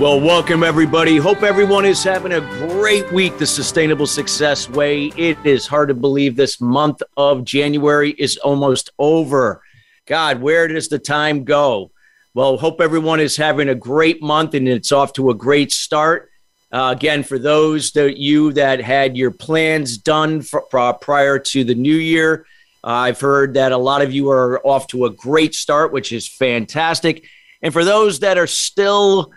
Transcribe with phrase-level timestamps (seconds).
[0.00, 1.18] Well, welcome everybody.
[1.18, 5.12] Hope everyone is having a great week the Sustainable Success Way.
[5.16, 9.62] It is hard to believe this month of January is almost over.
[10.06, 11.92] God, where does the time go?
[12.34, 16.28] Well, hope everyone is having a great month and it's off to a great start.
[16.72, 21.62] Uh, again, for those that you that had your plans done for, uh, prior to
[21.62, 22.46] the new year,
[22.82, 26.10] uh, I've heard that a lot of you are off to a great start, which
[26.10, 27.28] is fantastic.
[27.62, 29.32] And for those that are still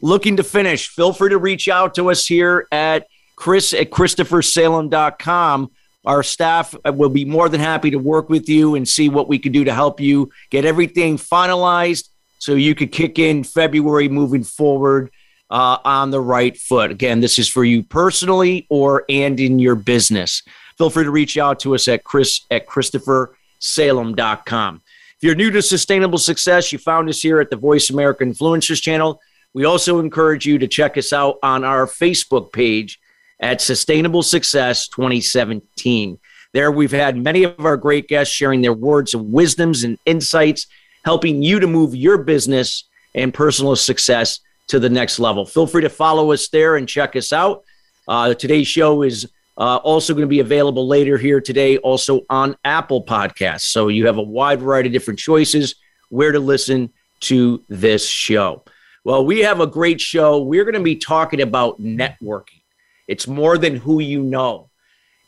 [0.00, 5.70] looking to finish, feel free to reach out to us here at Chris at ChristopherSalem.com.
[6.04, 9.38] Our staff will be more than happy to work with you and see what we
[9.38, 14.44] can do to help you get everything finalized so you could kick in February moving
[14.44, 15.10] forward
[15.50, 16.90] uh, on the right foot.
[16.90, 20.42] Again, this is for you personally or and in your business.
[20.78, 24.82] Feel free to reach out to us at Chris at ChristopherSalem.com.
[25.16, 28.82] If you're new to sustainable success, you found us here at the Voice America Influencers
[28.82, 29.20] channel.
[29.56, 33.00] We also encourage you to check us out on our Facebook page
[33.40, 36.18] at Sustainable Success 2017.
[36.52, 40.66] There, we've had many of our great guests sharing their words of wisdoms and insights,
[41.06, 42.84] helping you to move your business
[43.14, 45.46] and personal success to the next level.
[45.46, 47.64] Feel free to follow us there and check us out.
[48.06, 52.58] Uh, today's show is uh, also going to be available later here today, also on
[52.62, 53.62] Apple Podcasts.
[53.62, 55.76] So you have a wide variety of different choices
[56.10, 58.62] where to listen to this show.
[59.06, 60.42] Well, we have a great show.
[60.42, 62.62] We're going to be talking about networking.
[63.06, 64.68] It's more than who you know.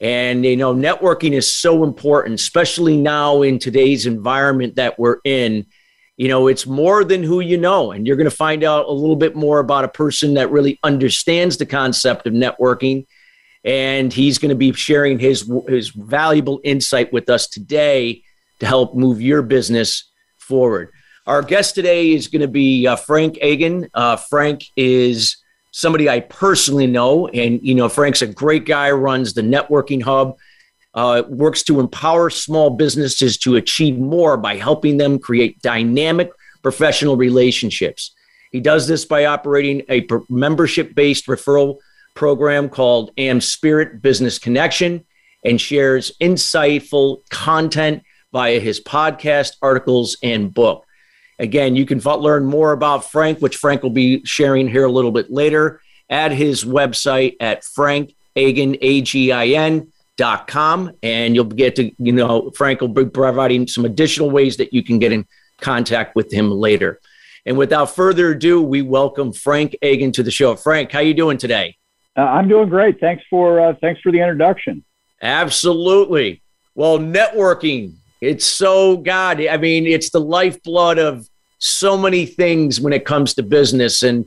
[0.00, 5.64] And, you know, networking is so important, especially now in today's environment that we're in.
[6.16, 7.92] You know, it's more than who you know.
[7.92, 10.80] And you're going to find out a little bit more about a person that really
[10.82, 13.06] understands the concept of networking.
[13.62, 18.24] And he's going to be sharing his, his valuable insight with us today
[18.58, 20.90] to help move your business forward.
[21.28, 23.90] Our guest today is going to be uh, Frank Agin.
[23.92, 25.36] Uh, Frank is
[25.72, 28.90] somebody I personally know, and you know, Frank's a great guy.
[28.92, 30.38] Runs the networking hub.
[30.94, 36.30] Uh, works to empower small businesses to achieve more by helping them create dynamic
[36.62, 38.14] professional relationships.
[38.50, 41.76] He does this by operating a membership based referral
[42.14, 45.04] program called AmSpirit Business Connection
[45.44, 48.02] and shares insightful content
[48.32, 50.86] via his podcast, articles, and book.
[51.38, 55.12] Again, you can learn more about Frank, which Frank will be sharing here a little
[55.12, 58.76] bit later, at his website at frankagin,
[61.02, 64.82] And you'll get to, you know, Frank will be providing some additional ways that you
[64.82, 65.26] can get in
[65.60, 66.98] contact with him later.
[67.46, 70.56] And without further ado, we welcome Frank Agin to the show.
[70.56, 71.76] Frank, how are you doing today?
[72.16, 72.98] Uh, I'm doing great.
[73.00, 74.84] Thanks for uh, thanks for the introduction.
[75.22, 76.42] Absolutely.
[76.74, 79.44] Well, networking it's so God.
[79.44, 84.02] I mean, it's the lifeblood of so many things when it comes to business.
[84.02, 84.26] And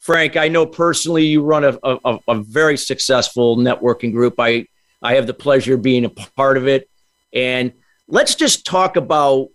[0.00, 4.34] Frank, I know personally you run a, a, a very successful networking group.
[4.38, 4.66] I
[5.02, 6.88] I have the pleasure of being a part of it.
[7.32, 7.72] And
[8.08, 9.48] let's just talk about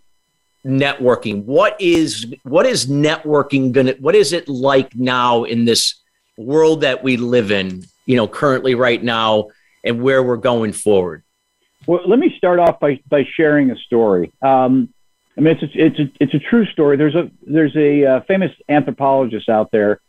[0.64, 1.44] networking.
[1.44, 5.94] What is what is networking gonna what is it like now in this
[6.36, 9.48] world that we live in, you know, currently right now
[9.84, 11.22] and where we're going forward?
[11.88, 14.30] Well, let me start off by, by sharing a story.
[14.42, 14.92] Um,
[15.38, 16.98] I mean, it's a, it's a, it's a true story.
[16.98, 20.00] There's a there's a uh, famous anthropologist out there.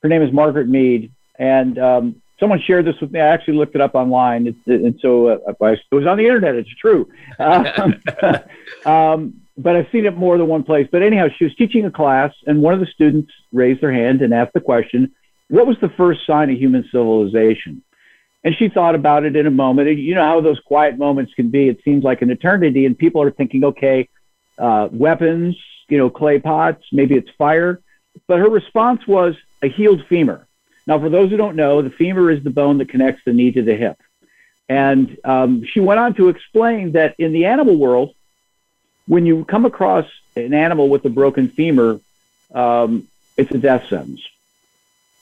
[0.00, 3.18] Her name is Margaret Mead, and um, someone shared this with me.
[3.18, 6.24] I actually looked it up online, it, it, and so uh, it was on the
[6.24, 6.54] internet.
[6.54, 8.00] It's true, um,
[8.86, 10.86] um, but I've seen it more than one place.
[10.92, 14.22] But anyhow, she was teaching a class, and one of the students raised their hand
[14.22, 15.12] and asked the question,
[15.48, 17.82] "What was the first sign of human civilization?"
[18.44, 19.88] And she thought about it in a moment.
[19.88, 21.68] And you know how those quiet moments can be.
[21.68, 24.08] It seems like an eternity, and people are thinking, okay,
[24.58, 25.56] uh, weapons,
[25.88, 27.80] you know, clay pots, maybe it's fire.
[28.26, 30.46] But her response was a healed femur.
[30.86, 33.50] Now, for those who don't know, the femur is the bone that connects the knee
[33.52, 33.98] to the hip.
[34.68, 38.14] And um, she went on to explain that in the animal world,
[39.06, 40.06] when you come across
[40.36, 42.00] an animal with a broken femur,
[42.54, 44.22] um, it's a death sentence.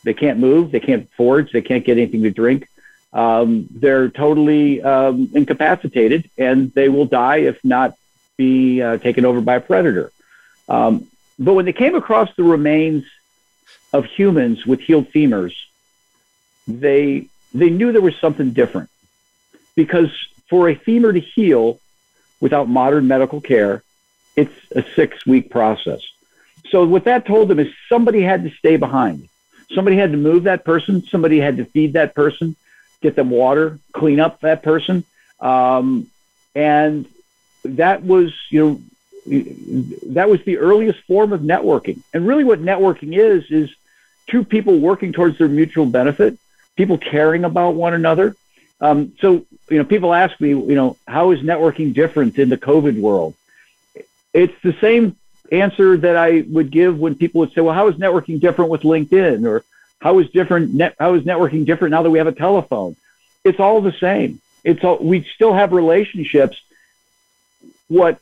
[0.04, 2.68] They can't move, they can't forage, they can't get anything to drink
[3.12, 7.94] um, they're totally um, incapacitated and they will die if not
[8.36, 10.10] be uh, taken over by a predator.
[10.68, 11.06] Um,
[11.38, 13.04] but when they came across the remains
[13.92, 15.54] of humans with healed femurs,
[16.66, 18.88] they they knew there was something different
[19.74, 20.10] because
[20.48, 21.80] for a femur to heal
[22.40, 23.82] without modern medical care,
[24.36, 26.00] it's a six week process.
[26.70, 29.28] So what that told them is somebody had to stay behind.
[29.74, 31.02] Somebody had to move that person.
[31.02, 32.56] Somebody had to feed that person,
[33.02, 35.04] get them water, clean up that person.
[35.40, 36.06] Um,
[36.54, 37.06] and
[37.64, 38.80] that was, you know,
[40.12, 42.00] that was the earliest form of networking.
[42.12, 43.74] And really what networking is, is
[44.26, 46.38] two people working towards their mutual benefit,
[46.76, 48.34] people caring about one another.
[48.80, 52.56] Um, so, you know, people ask me, you know, how is networking different in the
[52.56, 53.34] COVID world?
[54.32, 55.16] It's the same
[55.52, 58.82] answer that I would give when people would say, well, how is networking different with
[58.82, 59.46] LinkedIn?
[59.46, 59.62] Or
[60.02, 62.96] how is different net, how is networking different now that we have a telephone?
[63.44, 64.40] It's all the same.
[64.64, 66.60] It's all, we still have relationships.
[67.88, 68.18] What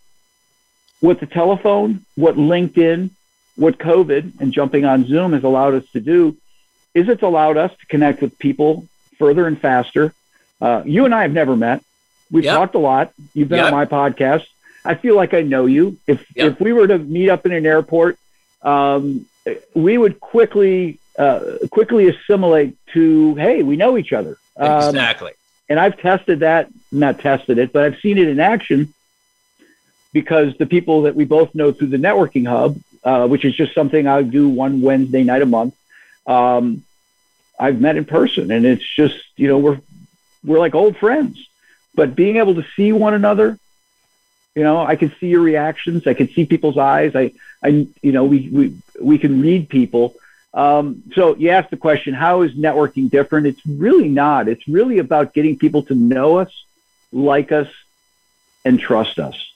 [1.00, 3.10] what the telephone, what LinkedIn,
[3.56, 6.36] what COVID and jumping on Zoom has allowed us to do
[6.92, 8.86] is it's allowed us to connect with people
[9.18, 10.12] further and faster.
[10.60, 11.82] Uh, you and I have never met.
[12.30, 12.56] We've yep.
[12.56, 13.14] talked a lot.
[13.32, 13.72] You've been yep.
[13.72, 14.46] on my podcast.
[14.84, 15.98] I feel like I know you.
[16.06, 16.52] If yep.
[16.52, 18.18] if we were to meet up in an airport,
[18.62, 19.24] um,
[19.74, 21.40] we would quickly uh,
[21.70, 24.36] quickly assimilate to hey, we know each other.
[24.56, 25.32] Um, exactly.
[25.68, 28.92] And I've tested that, not tested it, but I've seen it in action
[30.12, 33.74] because the people that we both know through the networking hub, uh, which is just
[33.74, 35.74] something I do one Wednesday night a month,
[36.26, 36.82] um,
[37.58, 39.80] I've met in person, and it's just you know we're
[40.44, 41.46] we're like old friends.
[41.94, 43.58] But being able to see one another,
[44.54, 46.06] you know, I can see your reactions.
[46.06, 47.14] I can see people's eyes.
[47.14, 47.32] I,
[47.62, 50.14] I, you know, we we we can read people.
[50.52, 53.46] Um, so you asked the question, how is networking different?
[53.46, 54.48] It's really not.
[54.48, 56.64] It's really about getting people to know us,
[57.12, 57.68] like us,
[58.64, 59.52] and trust us.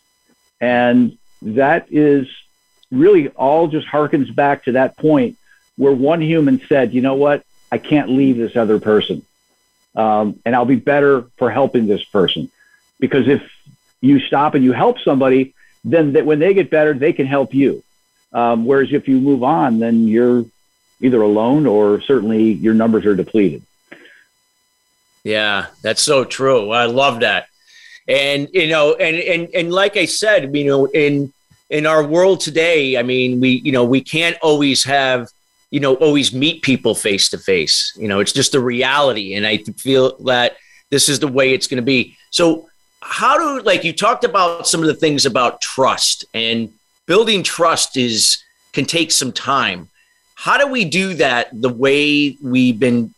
[0.61, 2.29] And that is
[2.91, 5.37] really all just harkens back to that point
[5.77, 7.45] where one human said, you know what?
[7.73, 9.27] I can't leave this other person.
[9.97, 12.51] Um, and I'll be better for helping this person.
[13.01, 13.43] Because if
[14.01, 15.55] you stop and you help somebody,
[15.85, 17.83] then that when they get better, they can help you.
[18.33, 20.45] Um, whereas if you move on, then you're
[21.01, 23.63] either alone or certainly your numbers are depleted.
[25.23, 26.71] Yeah, that's so true.
[26.71, 27.47] I love that.
[28.07, 31.33] And you know, and and and like I said, you know, in
[31.71, 35.29] in our world today, I mean, we you know we can't always have
[35.71, 37.93] you know always meet people face to face.
[37.97, 40.57] You know, it's just a reality, and I feel that
[40.91, 42.17] this is the way it's going to be.
[42.31, 42.69] So,
[43.01, 46.71] how do like you talked about some of the things about trust and
[47.07, 48.43] building trust is
[48.73, 49.89] can take some time.
[50.35, 53.15] How do we do that the way we've been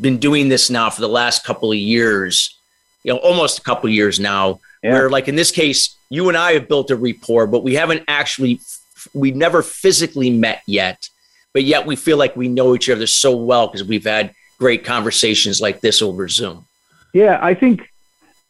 [0.00, 2.54] been doing this now for the last couple of years?
[3.04, 4.60] you know, almost a couple of years now.
[4.82, 4.92] Yeah.
[4.92, 8.02] Where, like in this case, you and I have built a rapport, but we haven't
[8.08, 8.60] actually,
[9.14, 11.08] we've never physically met yet,
[11.52, 14.84] but yet we feel like we know each other so well because we've had great
[14.84, 16.66] conversations like this over Zoom.
[17.12, 17.88] Yeah, I think,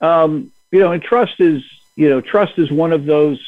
[0.00, 1.62] um, you know, and trust is,
[1.96, 3.40] you know, trust is one of those.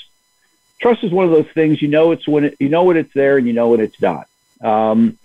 [0.81, 3.13] Trust is one of those things you know it's when it, you know when it's
[3.15, 4.29] there and you know when it's not.
[4.61, 5.19] Um,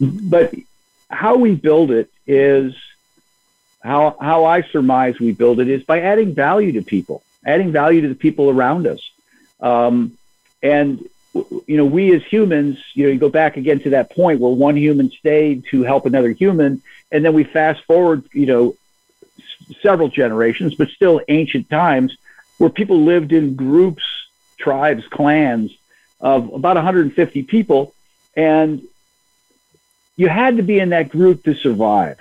[0.00, 0.54] but
[1.10, 2.74] how we build it is
[3.82, 8.02] how how I surmise we build it is by adding value to people, adding value
[8.02, 9.00] to the people around us,
[9.60, 10.16] um,
[10.62, 14.40] and you know we as humans, you know, you go back again to that point
[14.40, 16.82] where one human stayed to help another human,
[17.12, 18.76] and then we fast forward, you know,
[19.38, 22.16] s- several generations, but still ancient times
[22.58, 24.02] where people lived in groups,
[24.58, 25.70] tribes, clans
[26.20, 27.94] of about 150 people,
[28.38, 28.82] and
[30.16, 32.18] you had to be in that group to survive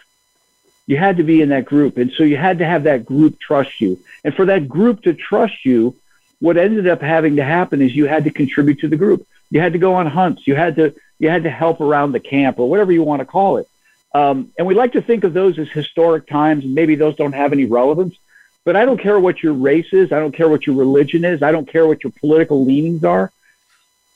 [0.87, 1.97] you had to be in that group.
[1.97, 3.99] And so you had to have that group trust you.
[4.23, 5.95] And for that group to trust you,
[6.39, 9.27] what ended up having to happen is you had to contribute to the group.
[9.51, 10.47] You had to go on hunts.
[10.47, 13.25] You had to you had to help around the camp or whatever you want to
[13.25, 13.67] call it.
[14.13, 17.33] Um, and we like to think of those as historic times, and maybe those don't
[17.33, 18.15] have any relevance.
[18.63, 20.11] But I don't care what your race is.
[20.11, 21.41] I don't care what your religion is.
[21.41, 23.31] I don't care what your political leanings are.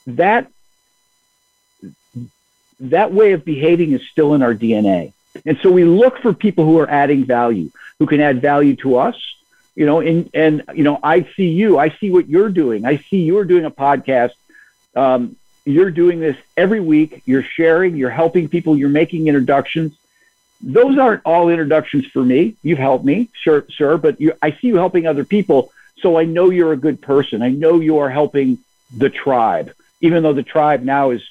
[0.05, 0.51] That
[2.81, 5.13] that way of behaving is still in our DNA.
[5.45, 8.97] And so we look for people who are adding value, who can add value to
[8.97, 9.15] us.
[9.75, 11.79] You know, and and you know, I see you.
[11.79, 12.85] I see what you're doing.
[12.85, 14.31] I see you're doing a podcast.
[14.95, 17.21] Um, you're doing this every week.
[17.25, 17.95] You're sharing.
[17.95, 18.75] You're helping people.
[18.77, 19.95] You're making introductions.
[20.61, 22.55] Those aren't all introductions for me.
[22.61, 23.97] You've helped me, sure, sir.
[23.97, 27.41] But you, I see you helping other people, so I know you're a good person.
[27.41, 28.59] I know you are helping
[28.95, 31.23] the tribe, even though the tribe now is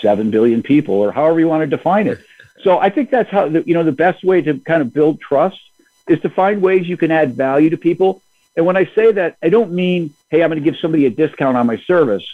[0.00, 2.18] seven billion people, or however you want to define it.
[2.62, 5.60] So I think that's how you know the best way to kind of build trust
[6.08, 8.22] is to find ways you can add value to people.
[8.56, 11.10] And when I say that, I don't mean, hey, I'm going to give somebody a
[11.10, 12.26] discount on my service.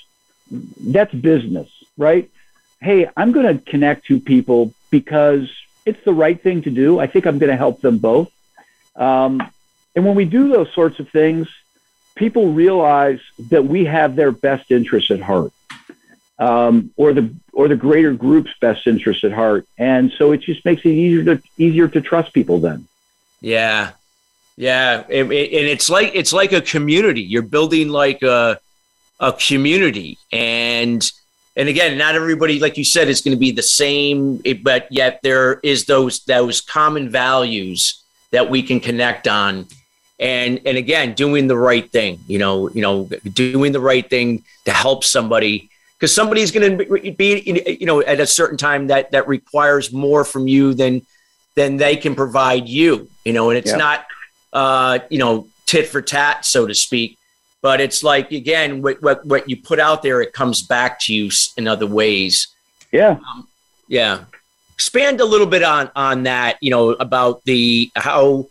[0.50, 1.68] That's business,
[1.98, 2.30] right?
[2.80, 5.50] Hey, I'm going to connect to people because
[5.84, 6.98] it's the right thing to do.
[6.98, 8.32] I think I'm going to help them both.
[8.96, 9.42] Um,
[9.94, 11.48] and when we do those sorts of things,
[12.14, 13.20] people realize
[13.50, 15.52] that we have their best interests at heart,
[16.38, 20.64] um, or the or the greater group's best interest at heart, and so it just
[20.64, 22.86] makes it easier to easier to trust people then.
[23.40, 23.92] Yeah,
[24.56, 27.22] yeah, it, it, and it's like it's like a community.
[27.22, 28.58] You're building like a
[29.20, 31.08] a community, and
[31.56, 35.20] and again, not everybody, like you said, is going to be the same, but yet
[35.22, 39.66] there is those those common values that we can connect on.
[40.20, 44.44] And and again doing the right thing you know you know doing the right thing
[44.64, 49.10] to help somebody because somebody's going to be you know at a certain time that
[49.12, 51.02] that requires more from you than
[51.54, 53.76] than they can provide you you know and it's yeah.
[53.76, 54.06] not
[54.52, 57.18] uh you know tit for tat so to speak.
[57.62, 61.14] But it's like again what what, what you put out there it comes back to
[61.14, 62.48] you in other ways.
[62.92, 63.18] Yeah.
[63.28, 63.48] Um,
[63.88, 64.24] yeah.
[64.74, 68.46] Expand a little bit on on that you know about the how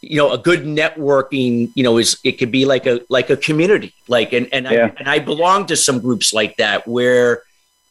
[0.00, 3.36] you know a good networking you know is it could be like a like a
[3.36, 4.86] community like and and yeah.
[4.86, 7.42] I and I belong to some groups like that where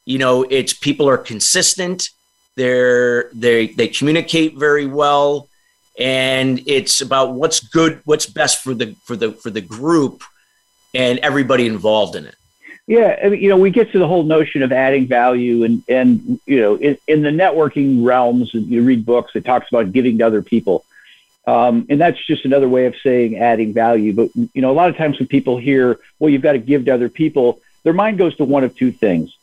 [0.05, 2.09] you know it's people are consistent
[2.55, 5.49] they're they they communicate very well
[5.99, 10.23] and it's about what's good what's best for the for the for the group
[10.93, 12.35] and everybody involved in it
[12.87, 15.83] yeah I mean, you know we get to the whole notion of adding value and
[15.89, 20.17] and you know in, in the networking realms you read books it talks about giving
[20.19, 20.85] to other people
[21.47, 24.13] um, and that's just another way of saying adding value.
[24.13, 26.85] But you know, a lot of times when people hear, "Well, you've got to give
[26.85, 29.35] to other people," their mind goes to one of two things: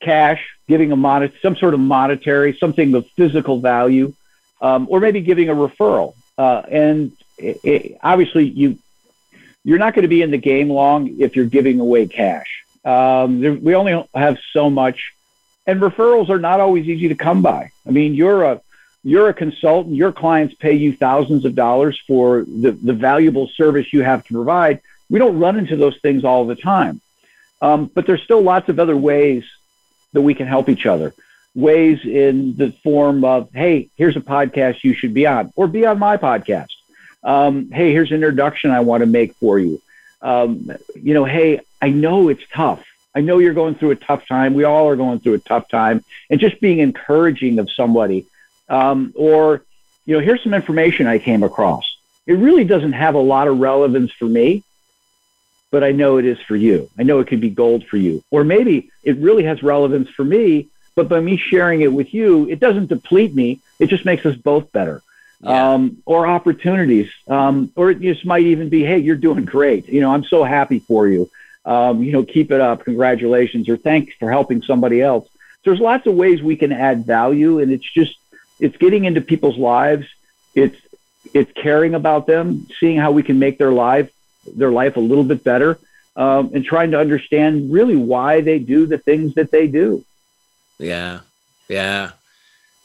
[0.00, 4.14] cash, giving a mon- some sort of monetary, something of physical value,
[4.62, 6.14] um, or maybe giving a referral.
[6.38, 8.78] Uh, and it, it, obviously, you
[9.64, 12.62] you're not going to be in the game long if you're giving away cash.
[12.84, 15.12] Um, there, we only have so much,
[15.66, 17.72] and referrals are not always easy to come by.
[17.84, 18.60] I mean, you're a
[19.02, 23.92] you're a consultant, your clients pay you thousands of dollars for the, the valuable service
[23.92, 24.80] you have to provide.
[25.08, 27.00] We don't run into those things all the time.
[27.62, 29.44] Um, but there's still lots of other ways
[30.12, 31.14] that we can help each other.
[31.54, 35.84] Ways in the form of, hey, here's a podcast you should be on, or be
[35.86, 36.68] on my podcast.
[37.24, 39.80] Um, hey, here's an introduction I want to make for you.
[40.22, 42.84] Um, you know, hey, I know it's tough.
[43.14, 44.54] I know you're going through a tough time.
[44.54, 46.04] We all are going through a tough time.
[46.30, 48.26] And just being encouraging of somebody
[48.70, 49.64] um, or,
[50.06, 51.84] you know, here's some information I came across.
[52.26, 54.62] It really doesn't have a lot of relevance for me,
[55.70, 56.88] but I know it is for you.
[56.98, 58.22] I know it could be gold for you.
[58.30, 62.48] Or maybe it really has relevance for me, but by me sharing it with you,
[62.48, 63.60] it doesn't deplete me.
[63.78, 65.02] It just makes us both better.
[65.42, 65.72] Yeah.
[65.72, 67.10] Um, or opportunities.
[67.26, 69.88] Um, or it just might even be, hey, you're doing great.
[69.88, 71.30] You know, I'm so happy for you.
[71.64, 72.84] Um, you know, keep it up.
[72.84, 73.68] Congratulations.
[73.68, 75.28] Or thanks for helping somebody else.
[75.62, 78.16] So there's lots of ways we can add value, and it's just
[78.60, 80.06] it's getting into people's lives.
[80.54, 80.76] It's
[81.34, 84.10] it's caring about them, seeing how we can make their life
[84.46, 85.78] their life a little bit better,
[86.16, 90.04] um, and trying to understand really why they do the things that they do.
[90.78, 91.20] Yeah,
[91.68, 92.12] yeah,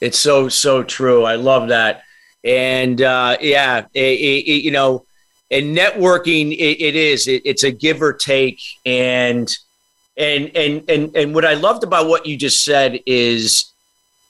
[0.01, 1.23] it's so so true.
[1.23, 2.03] I love that,
[2.43, 5.05] and uh, yeah, it, it, you know,
[5.49, 9.49] and networking it, it is it's a give or take, and
[10.17, 13.71] and and and and what I loved about what you just said is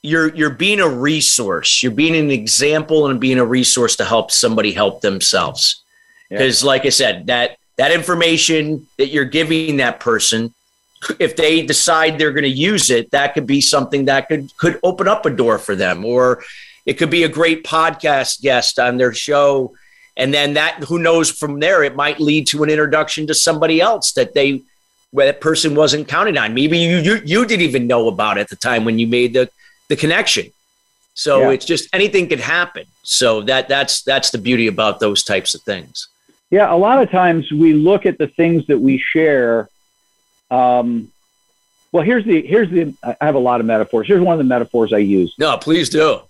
[0.05, 1.81] you're you're being a resource.
[1.81, 5.83] You're being an example and being a resource to help somebody help themselves.
[6.29, 6.67] Because, yeah.
[6.67, 10.53] like I said, that that information that you're giving that person,
[11.19, 14.79] if they decide they're going to use it, that could be something that could could
[14.81, 16.43] open up a door for them, or
[16.85, 19.73] it could be a great podcast guest on their show.
[20.17, 23.81] And then that, who knows from there, it might lead to an introduction to somebody
[23.81, 24.61] else that they,
[25.11, 26.53] where that person wasn't counting on.
[26.53, 29.49] Maybe you, you, you didn't even know about at the time when you made the,
[29.87, 30.51] the connection.
[31.13, 31.51] So yeah.
[31.51, 32.85] it's just anything could happen.
[33.03, 36.07] So that that's that's the beauty about those types of things.
[36.51, 39.69] Yeah, a lot of times we look at the things that we share.
[40.51, 41.11] Um,
[41.91, 44.07] well, here's the here's the I have a lot of metaphors.
[44.07, 45.33] Here's one of the metaphors I use.
[45.39, 46.21] No, please do.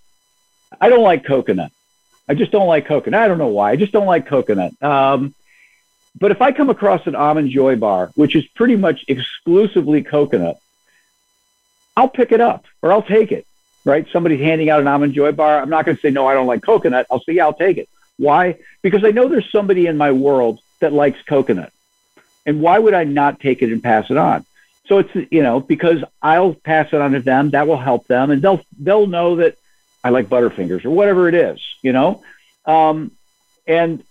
[0.79, 1.71] I don't like coconut.
[2.27, 3.21] I just don't like coconut.
[3.21, 3.71] I don't know why.
[3.71, 4.71] I just don't like coconut.
[4.81, 5.33] Um,
[6.19, 10.59] but if I come across an almond joy bar, which is pretty much exclusively coconut,
[11.95, 13.45] I'll pick it up or I'll take it,
[13.85, 14.05] right?
[14.11, 15.61] Somebody's handing out an almond joy bar.
[15.61, 17.07] I'm not going to say, no, I don't like coconut.
[17.09, 17.89] I'll say, yeah, I'll take it.
[18.17, 18.57] Why?
[18.81, 21.71] Because I know there's somebody in my world that likes coconut.
[22.45, 24.45] And why would I not take it and pass it on?
[24.87, 27.51] So it's, you know, because I'll pass it on to them.
[27.51, 28.29] That will help them.
[28.29, 29.57] And they'll, they'll know that
[30.03, 32.23] I like Butterfingers or whatever it is, you know?
[32.65, 33.11] Um,
[33.67, 34.03] and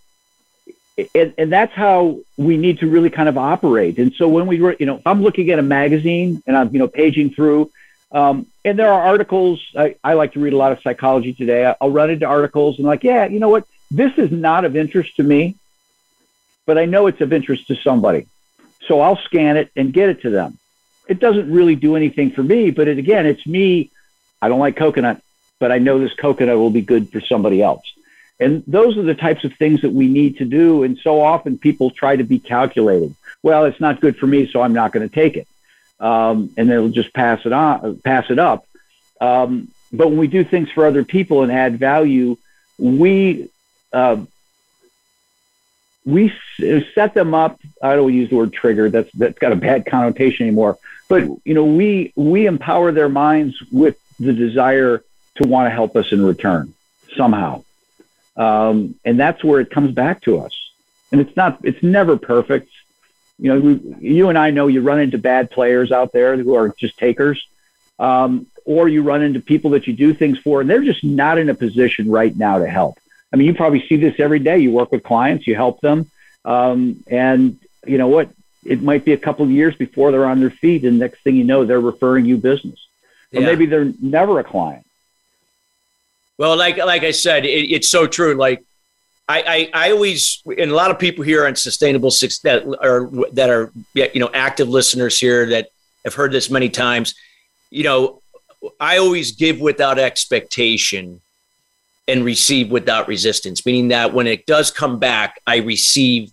[0.97, 3.97] and, and that's how we need to really kind of operate.
[3.97, 6.79] And so when we, were, you know, I'm looking at a magazine and I'm, you
[6.79, 7.71] know, paging through,
[8.11, 9.61] um, and there are articles.
[9.77, 11.73] I, I like to read a lot of psychology today.
[11.81, 13.65] I'll run into articles and like, yeah, you know what?
[13.91, 15.55] this is not of interest to me,
[16.65, 18.27] but I know it's of interest to somebody.
[18.87, 20.57] So I'll scan it and get it to them.
[21.07, 23.91] It doesn't really do anything for me, but it, again, it's me.
[24.41, 25.21] I don't like coconut,
[25.59, 27.83] but I know this coconut will be good for somebody else.
[28.39, 30.83] And those are the types of things that we need to do.
[30.83, 33.15] And so often people try to be calculating.
[33.43, 35.47] Well, it's not good for me, so I'm not going to take it.
[35.99, 38.65] Um, and they'll just pass it on, pass it up.
[39.21, 42.37] Um, but when we do things for other people and add value,
[42.77, 43.49] we
[43.93, 44.17] uh,
[46.05, 46.33] we
[46.93, 47.59] set them up.
[47.81, 48.89] I don't use the word trigger.
[48.89, 50.77] That's that's got a bad connotation anymore.
[51.07, 55.03] But you know, we we empower their minds with the desire
[55.35, 56.73] to want to help us in return
[57.17, 57.63] somehow,
[58.35, 60.53] um, and that's where it comes back to us.
[61.11, 61.59] And it's not.
[61.63, 62.69] It's never perfect.
[63.37, 66.55] You know, we, you and I know you run into bad players out there who
[66.55, 67.45] are just takers.
[67.97, 71.37] Um, or you run into people that you do things for and they're just not
[71.37, 72.99] in a position right now to help.
[73.31, 74.57] I mean, you probably see this every day.
[74.57, 76.09] You work with clients, you help them,
[76.43, 78.29] um, and you know what?
[78.63, 81.35] It might be a couple of years before they're on their feet, and next thing
[81.35, 82.87] you know, they're referring you business,
[83.33, 83.47] or yeah.
[83.47, 84.85] maybe they're never a client.
[86.37, 88.35] Well, like like I said, it, it's so true.
[88.35, 88.63] Like
[89.27, 93.09] I, I, I always and a lot of people here on sustainable six that are
[93.33, 95.69] that are you know active listeners here that
[96.03, 97.15] have heard this many times.
[97.71, 98.21] You know,
[98.79, 101.21] I always give without expectation
[102.07, 106.31] and receive without resistance, meaning that when it does come back, I receive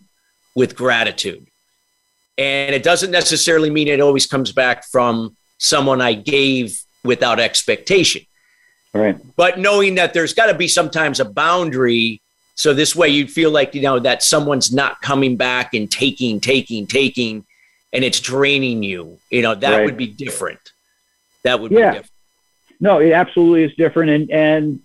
[0.55, 1.47] with gratitude.
[2.37, 8.23] And it doesn't necessarily mean it always comes back from someone I gave without expectation.
[8.95, 9.17] Right.
[9.37, 12.21] But knowing that there's got to be sometimes a boundary.
[12.55, 16.41] So this way you feel like, you know, that someone's not coming back and taking,
[16.41, 17.47] taking, taking,
[17.93, 19.19] and it's draining you.
[19.31, 19.85] You know, that right.
[19.87, 20.61] would be different.
[21.43, 21.91] That would yeah.
[21.91, 22.13] be different.
[22.81, 24.11] No, it absolutely is different.
[24.11, 24.81] And, and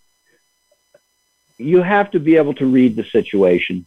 [1.57, 3.85] you have to be able to read the situation.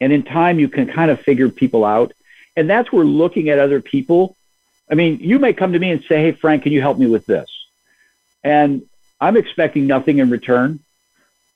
[0.00, 2.12] And in time, you can kind of figure people out.
[2.56, 4.36] And that's where looking at other people.
[4.90, 7.06] I mean, you may come to me and say, Hey, Frank, can you help me
[7.06, 7.48] with this?
[8.42, 8.82] And
[9.20, 10.80] I'm expecting nothing in return,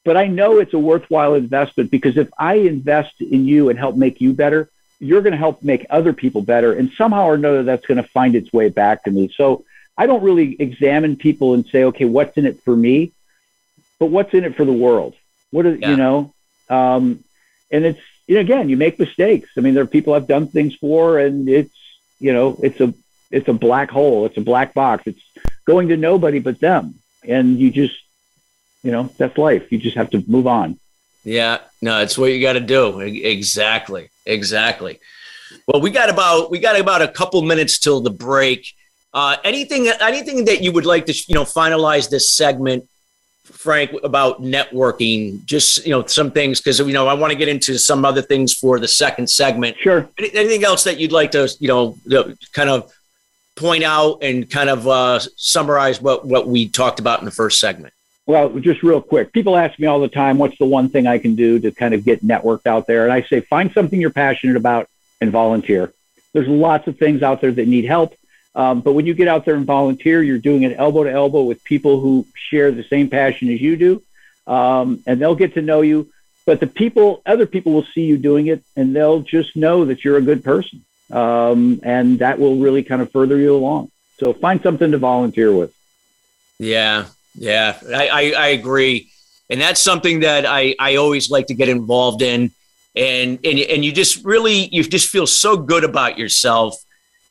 [0.05, 3.97] but I know it's a worthwhile investment because if I invest in you and help
[3.97, 4.69] make you better,
[5.01, 6.73] you're going to help make other people better.
[6.73, 9.33] And somehow or another, that's going to find its way back to me.
[9.35, 9.65] So
[9.97, 13.13] I don't really examine people and say, okay, what's in it for me,
[13.99, 15.15] but what's in it for the world?
[15.51, 15.91] What is, yeah.
[15.91, 16.35] you know,
[16.69, 17.25] um,
[17.71, 19.51] and it's, you know, again, you make mistakes.
[19.57, 21.75] I mean, there are people I've done things for and it's,
[22.19, 22.95] you know, it's a,
[23.31, 24.27] it's a black hole.
[24.27, 25.07] It's a black box.
[25.07, 25.23] It's
[25.65, 26.95] going to nobody but them.
[27.27, 27.97] And you just,
[28.83, 29.71] you know, that's life.
[29.73, 30.79] You just have to move on.
[31.25, 33.01] Yeah, no, it's what you got to do.
[33.01, 34.11] Exactly.
[34.27, 35.01] Exactly.
[35.67, 38.67] Well, we got about, we got about a couple minutes till the break.
[39.13, 42.85] Uh, anything, anything that you would like to, you know, finalize this segment
[43.45, 47.49] Frank, about networking, just you know some things because you know I want to get
[47.49, 49.77] into some other things for the second segment.
[49.79, 50.09] Sure.
[50.19, 51.99] Anything else that you'd like to you know
[52.53, 52.91] kind of
[53.57, 57.61] point out and kind of uh, summarize what what we talked about in the first
[57.61, 57.93] segment?
[58.27, 61.19] Well, just real quick, people ask me all the time, what's the one thing I
[61.19, 63.05] can do to kind of get networked out there?
[63.05, 64.89] And I say, find something you're passionate about
[65.21, 65.93] and volunteer.
[66.33, 68.17] There's lots of things out there that need help.
[68.55, 71.43] Um, but when you get out there and volunteer, you're doing it elbow to elbow
[71.43, 74.03] with people who share the same passion as you do,
[74.47, 76.09] um, and they'll get to know you.
[76.47, 80.05] But the people, other people will see you doing it, and they'll just know that
[80.05, 83.91] you're a good person, um, and that will really kind of further you along.
[84.19, 85.75] So find something to volunteer with.
[86.59, 89.09] Yeah, yeah, I, I, I agree,
[89.51, 92.53] and that's something that I, I always like to get involved in,
[92.95, 96.77] and and and you just really you just feel so good about yourself,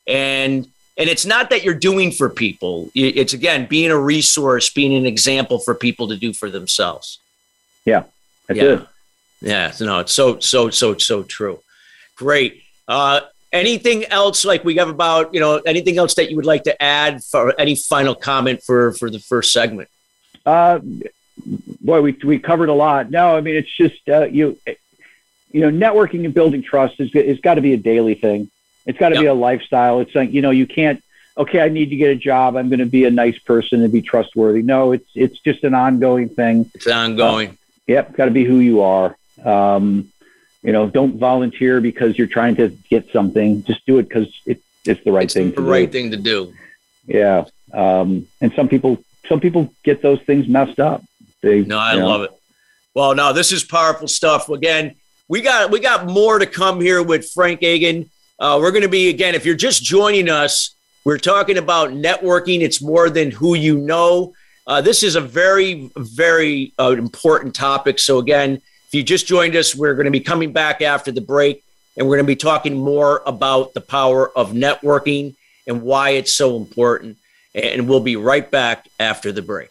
[0.06, 2.90] and and it's not that you're doing for people.
[2.94, 7.18] It's again being a resource being an example for people to do for themselves.
[7.84, 8.04] Yeah
[8.46, 8.64] that's yeah.
[8.64, 8.86] it.
[9.40, 11.60] Yeah no it's so so so so true.
[12.16, 12.62] Great.
[12.86, 13.20] Uh
[13.54, 16.82] anything else like we have about you know anything else that you would like to
[16.82, 19.88] add for any final comment for for the first segment
[20.44, 20.78] uh
[21.80, 24.58] boy we, we covered a lot no i mean it's just uh, you
[25.50, 28.50] you know networking and building trust is, is got to be a daily thing
[28.86, 29.22] it's got to yep.
[29.22, 30.00] be a lifestyle.
[30.00, 31.02] It's like, you know, you can't,
[31.36, 32.56] okay, I need to get a job.
[32.56, 34.62] I'm going to be a nice person and be trustworthy.
[34.62, 36.70] No, it's, it's just an ongoing thing.
[36.74, 37.50] It's ongoing.
[37.50, 37.54] Uh,
[37.86, 38.12] yep.
[38.14, 39.16] Got to be who you are.
[39.42, 40.12] Um,
[40.64, 43.62] you know, don't volunteer because you're trying to get something.
[43.64, 45.52] Just do it because it, it's the right it's thing.
[45.52, 45.98] The right do.
[45.98, 46.54] thing to do.
[47.06, 47.44] Yeah.
[47.72, 51.02] Um, and some people, some people get those things messed up.
[51.42, 52.24] They, no, I love know.
[52.24, 52.30] it.
[52.94, 54.48] Well, no, this is powerful stuff.
[54.48, 54.94] Again,
[55.28, 58.08] we got we got more to come here with Frank Agin.
[58.38, 60.74] Uh, we're going to be, again, if you're just joining us,
[61.04, 62.60] we're talking about networking.
[62.60, 64.32] It's more than who you know.
[64.66, 67.98] Uh, this is a very, very uh, important topic.
[67.98, 68.62] So, again,
[68.94, 71.62] you just joined us, we're going to be coming back after the break
[71.96, 76.34] and we're going to be talking more about the power of networking and why it's
[76.34, 77.18] so important.
[77.54, 79.70] And we'll be right back after the break.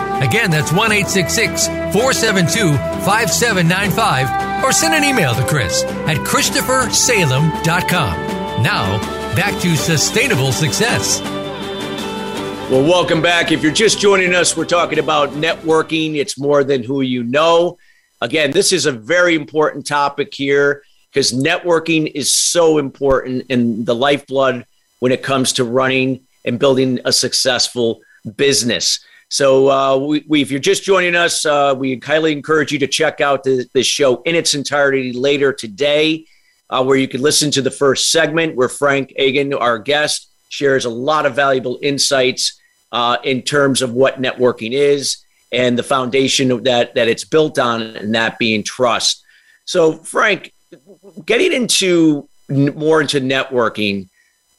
[0.21, 4.63] Again, that's 1 866 472 5795.
[4.63, 8.61] Or send an email to Chris at ChristopherSalem.com.
[8.61, 8.99] Now,
[9.35, 11.19] back to sustainable success.
[12.69, 13.51] Well, welcome back.
[13.51, 16.17] If you're just joining us, we're talking about networking.
[16.17, 17.79] It's more than who you know.
[18.21, 23.95] Again, this is a very important topic here because networking is so important in the
[23.95, 24.67] lifeblood
[24.99, 28.01] when it comes to running and building a successful
[28.37, 29.03] business.
[29.31, 32.87] So, uh, we, we, if you're just joining us, uh, we highly encourage you to
[32.87, 36.25] check out the, the show in its entirety later today
[36.69, 40.83] uh, where you can listen to the first segment where Frank Agin, our guest, shares
[40.83, 42.59] a lot of valuable insights
[42.91, 47.81] uh, in terms of what networking is and the foundation that that it's built on,
[47.81, 49.23] and that being trust.
[49.63, 50.53] So, Frank,
[51.25, 54.09] getting into more into networking,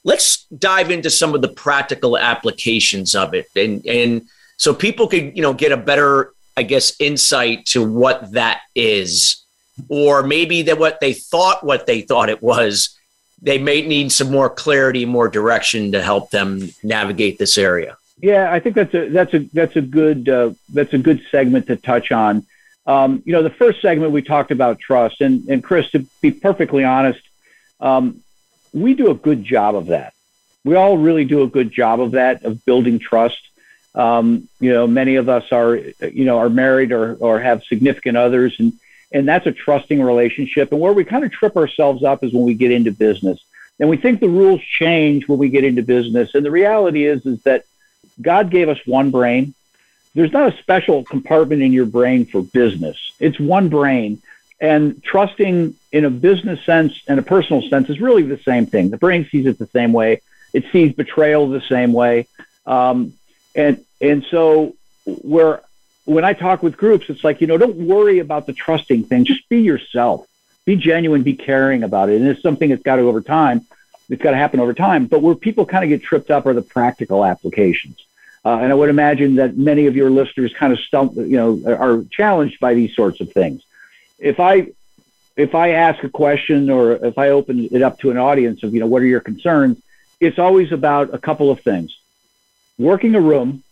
[0.02, 4.22] let's dive into some of the practical applications of it, and and
[4.62, 9.42] so people could you know get a better, I guess, insight to what that is.
[9.88, 12.96] Or maybe that what they thought what they thought it was
[13.40, 17.96] they may need some more clarity more direction to help them navigate this area.
[18.20, 21.66] Yeah i think that's a that's a that's a good uh, that's a good segment
[21.66, 22.46] to touch on.
[22.86, 25.22] Um, you know the first segment we talked about trust.
[25.22, 27.22] And and chris to be perfectly honest
[27.80, 28.22] um,
[28.72, 30.14] we do a good job of that.
[30.62, 33.48] We all really do a good job of that of building trust
[33.94, 38.16] um, you know many of us are you know are married or or have significant
[38.16, 38.72] others and
[39.12, 40.72] and that's a trusting relationship.
[40.72, 43.44] And where we kind of trip ourselves up is when we get into business.
[43.78, 46.34] And we think the rules change when we get into business.
[46.34, 47.64] And the reality is, is that
[48.20, 49.54] God gave us one brain.
[50.14, 53.12] There's not a special compartment in your brain for business.
[53.18, 54.20] It's one brain.
[54.60, 58.90] And trusting in a business sense and a personal sense is really the same thing.
[58.90, 60.20] The brain sees it the same way.
[60.52, 62.28] It sees betrayal the same way.
[62.66, 63.14] Um,
[63.54, 65.62] and and so where
[66.04, 69.24] when I talk with groups, it's like, you know, don't worry about the trusting thing.
[69.24, 70.26] Just be yourself.
[70.64, 72.20] Be genuine, be caring about it.
[72.20, 73.66] And it's something that's got to over time.
[74.08, 75.06] It's got to happen over time.
[75.06, 78.04] But where people kind of get tripped up are the practical applications.
[78.44, 81.62] Uh, and I would imagine that many of your listeners kind of stump, you know,
[81.66, 83.62] are challenged by these sorts of things.
[84.18, 84.68] If I
[85.36, 88.74] if I ask a question or if I open it up to an audience of,
[88.74, 89.80] you know, what are your concerns?
[90.20, 91.96] It's always about a couple of things.
[92.82, 93.62] Working a room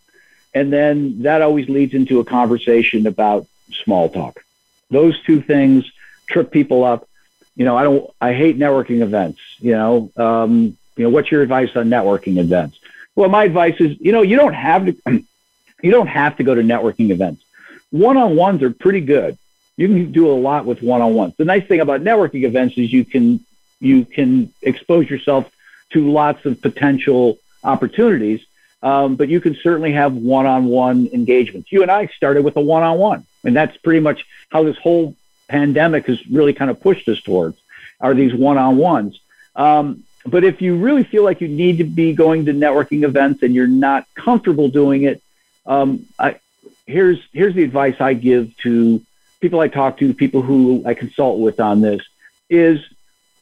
[0.55, 3.46] and then that always leads into a conversation about
[3.85, 4.44] small talk.
[4.90, 5.90] Those two things
[6.27, 7.09] trip people up.
[7.55, 9.40] You know, I don't, I hate networking events.
[9.61, 12.79] You know, um, you know, what's your advice on networking events?
[13.14, 14.96] Well, my advice is, you know, you don't have to,
[15.83, 17.44] you don't have to go to networking events.
[17.90, 19.37] One-on-ones are pretty good.
[19.77, 21.35] You can do a lot with one-on-ones.
[21.37, 23.44] The nice thing about networking events is you can,
[23.81, 25.51] you can expose yourself
[25.90, 28.44] to lots of potential opportunities
[28.83, 31.71] um, but you can certainly have one-on-one engagements.
[31.71, 35.14] You and I started with a one-on-one, and that's pretty much how this whole
[35.49, 37.59] pandemic has really kind of pushed us towards
[38.01, 39.21] are these one-on-ones.
[39.57, 43.43] Um, but if you really feel like you need to be going to networking events
[43.43, 45.23] and you're not comfortable doing it,
[45.66, 46.37] um, I,
[46.87, 49.01] here's here's the advice I give to
[49.40, 52.03] people I talk to, people who I consult with on this
[52.49, 52.81] is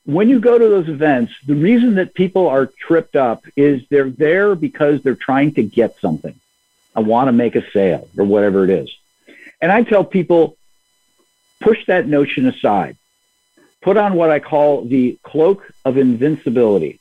[0.08, 4.08] when you go to those events, the reason that people are tripped up is they're
[4.08, 6.34] there because they're trying to get something.
[6.96, 8.90] I want to make a sale or whatever it is.
[9.60, 10.56] And I tell people,
[11.60, 12.96] push that notion aside.
[13.82, 17.00] Put on what I call the cloak of invincibility.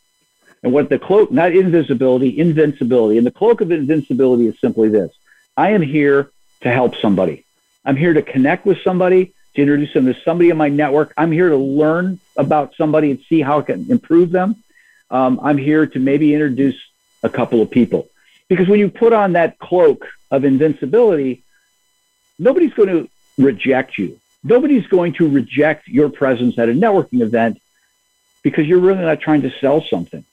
[0.62, 3.17] And what the cloak, not invisibility, invincibility.
[3.17, 5.13] And the cloak of invincibility is simply this
[5.56, 7.46] I am here to help somebody.
[7.86, 11.12] I'm here to connect with somebody, to introduce them to somebody in my network.
[11.17, 14.56] I'm here to learn about somebody and see how I can improve them.
[15.10, 16.80] Um, I'm here to maybe introduce
[17.24, 18.08] a couple of people.
[18.50, 21.41] Because when you put on that cloak of invincibility,
[22.38, 24.20] nobody's going to reject you.
[24.43, 27.60] Nobody's going to reject your presence at a networking event
[28.43, 30.24] because you're really not trying to sell something.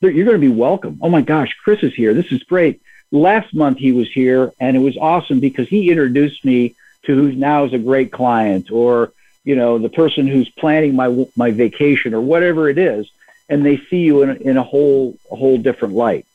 [0.00, 0.98] You're going to be welcome.
[1.02, 2.14] Oh my gosh, Chris is here.
[2.14, 2.80] This is great.
[3.12, 6.74] Last month he was here and it was awesome because he introduced me
[7.08, 11.26] to who now is a great client or, you know, the person who's planning my,
[11.36, 13.10] my vacation or whatever it is.
[13.48, 16.26] And they see you in a, in a whole, a whole different light.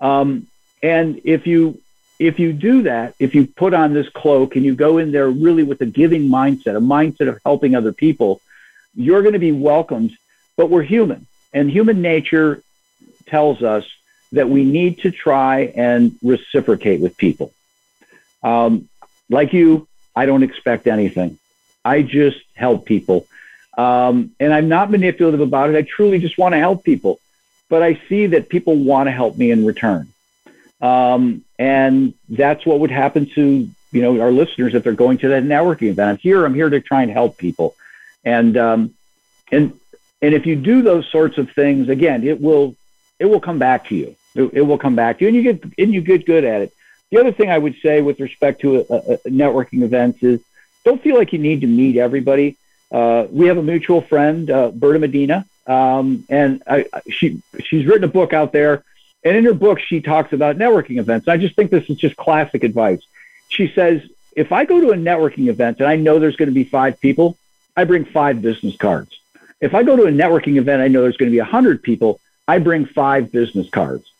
[0.00, 0.46] Um,
[0.82, 1.78] and if you
[2.18, 5.28] if you do that, if you put on this cloak and you go in there
[5.28, 8.40] really with a giving mindset, a mindset of helping other people,
[8.94, 10.12] you're going to be welcomed.
[10.56, 12.62] But we're human, and human nature
[13.26, 13.84] tells us
[14.32, 17.52] that we need to try and reciprocate with people.
[18.42, 18.88] Um,
[19.28, 21.38] like you, I don't expect anything.
[21.84, 23.26] I just help people.
[23.76, 25.76] Um, and I'm not manipulative about it.
[25.76, 27.18] I truly just want to help people.
[27.68, 30.08] But I see that people want to help me in return.
[30.82, 35.28] Um, and that's what would happen to you know our listeners if they're going to
[35.28, 36.10] that networking event.
[36.10, 36.44] I'm here.
[36.44, 37.76] I'm here to try and help people,
[38.24, 38.94] and um,
[39.52, 39.78] and
[40.20, 42.74] and if you do those sorts of things, again, it will
[43.18, 44.16] it will come back to you.
[44.34, 46.62] It, it will come back to you, and you get and you get good at
[46.62, 46.72] it.
[47.12, 50.40] The other thing I would say with respect to a, a networking events is
[50.84, 52.56] don't feel like you need to meet everybody.
[52.90, 58.04] Uh, we have a mutual friend, uh, Berta Medina, um, and I, she she's written
[58.04, 58.82] a book out there
[59.24, 61.28] and in her book, she talks about networking events.
[61.28, 63.02] I just think this is just classic advice.
[63.48, 64.02] She says,
[64.34, 67.00] if I go to a networking event and I know there's going to be five
[67.00, 67.36] people,
[67.76, 69.18] I bring five business cards.
[69.60, 71.82] If I go to a networking event, I know there's going to be a 100
[71.82, 74.11] people, I bring five business cards.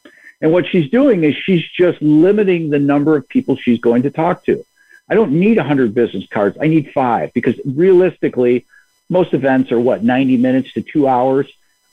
[0.42, 4.10] And what she's doing is she's just limiting the number of people she's going to
[4.10, 4.64] talk to.
[5.08, 6.58] I don't need 100 business cards.
[6.60, 8.66] I need five because realistically,
[9.08, 11.50] most events are what, 90 minutes to two hours.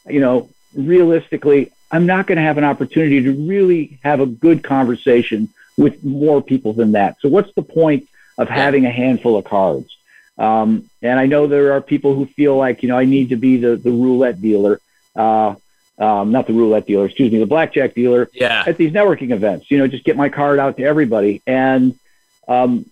[0.07, 4.63] You know, realistically, I'm not going to have an opportunity to really have a good
[4.63, 7.17] conversation with more people than that.
[7.21, 8.07] So what's the point
[8.37, 9.95] of having a handful of cards?
[10.37, 13.35] Um, and I know there are people who feel like, you know, I need to
[13.35, 14.79] be the, the roulette dealer,
[15.15, 15.55] uh,
[15.99, 18.63] um, not the roulette dealer, excuse me, the blackjack dealer yeah.
[18.65, 21.41] at these networking events, you know, just get my card out to everybody.
[21.45, 21.99] And
[22.47, 22.85] um,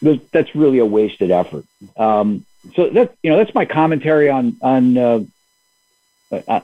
[0.00, 1.64] that's really a wasted effort.
[1.96, 5.20] Um, so that, you know, that's my commentary on, on, uh,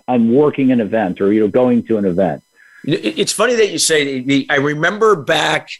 [0.06, 2.42] on working an event or you know going to an event.
[2.84, 4.46] It's funny that you say.
[4.48, 5.70] I remember back.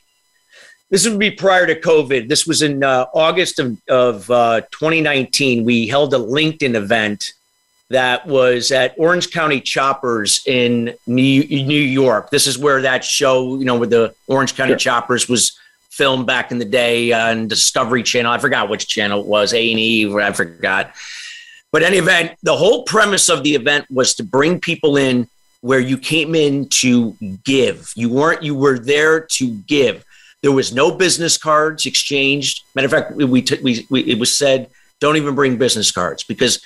[0.91, 2.29] This would be prior to COVID.
[2.29, 5.65] This was in uh, August of, of uh, 2019.
[5.65, 7.33] We held a LinkedIn event
[7.91, 12.31] that was at Orange County Choppers in New, New York.
[12.31, 14.79] This is where that show, you know, with the Orange County sure.
[14.79, 15.59] Choppers was
[15.91, 18.31] filmed back in the day uh, on Discovery Channel.
[18.31, 20.15] I forgot which channel it was, A and E.
[20.15, 20.95] I forgot.
[21.73, 25.27] But any event, the whole premise of the event was to bring people in
[25.61, 27.93] where you came in to give.
[27.97, 30.05] You weren't, you were there to give.
[30.43, 32.63] There was no business cards exchanged.
[32.75, 34.71] Matter of fact, we, t- we, we it was said,
[35.01, 36.63] don't even bring business cards because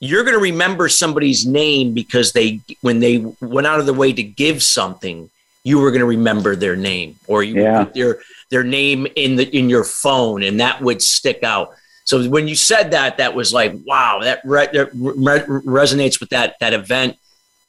[0.00, 4.12] you're going to remember somebody's name because they, when they went out of the way
[4.12, 5.30] to give something,
[5.64, 7.84] you were going to remember their name or you yeah.
[7.94, 8.18] their
[8.50, 11.74] their name in the in your phone and that would stick out
[12.08, 16.30] so when you said that, that was like, wow, that, re- that re- resonates with
[16.30, 17.18] that that event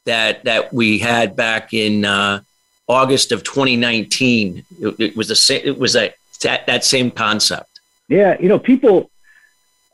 [0.05, 2.39] that that we had back in uh,
[2.87, 4.63] August of 2019.
[4.79, 5.61] It, it was the same.
[5.65, 7.81] It was a that, that same concept.
[8.07, 9.11] Yeah, you know, people.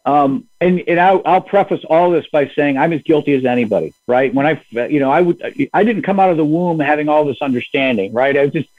[0.06, 3.94] Um, and and I'll, I'll preface all this by saying I'm as guilty as anybody,
[4.06, 4.32] right?
[4.32, 7.26] When I, you know, I would, I didn't come out of the womb having all
[7.26, 8.38] this understanding, right?
[8.38, 8.70] I just,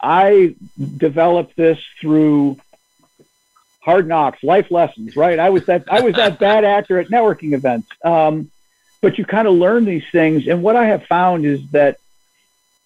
[0.00, 0.56] I
[0.96, 2.58] developed this through
[3.84, 5.38] hard knocks, life lessons, right?
[5.38, 7.88] I was that I was that bad actor at networking events.
[8.04, 8.50] Um,
[9.00, 11.98] but you kind of learn these things, and what I have found is that,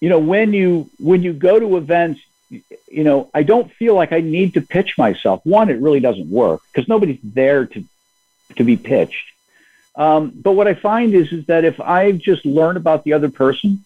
[0.01, 2.21] you know, when you when you go to events,
[2.51, 5.41] you know, I don't feel like I need to pitch myself.
[5.45, 7.85] One, it really doesn't work because nobody's there to
[8.57, 9.27] to be pitched.
[9.97, 13.31] Um, but what I find is is that if I just learn about the other
[13.31, 13.85] person,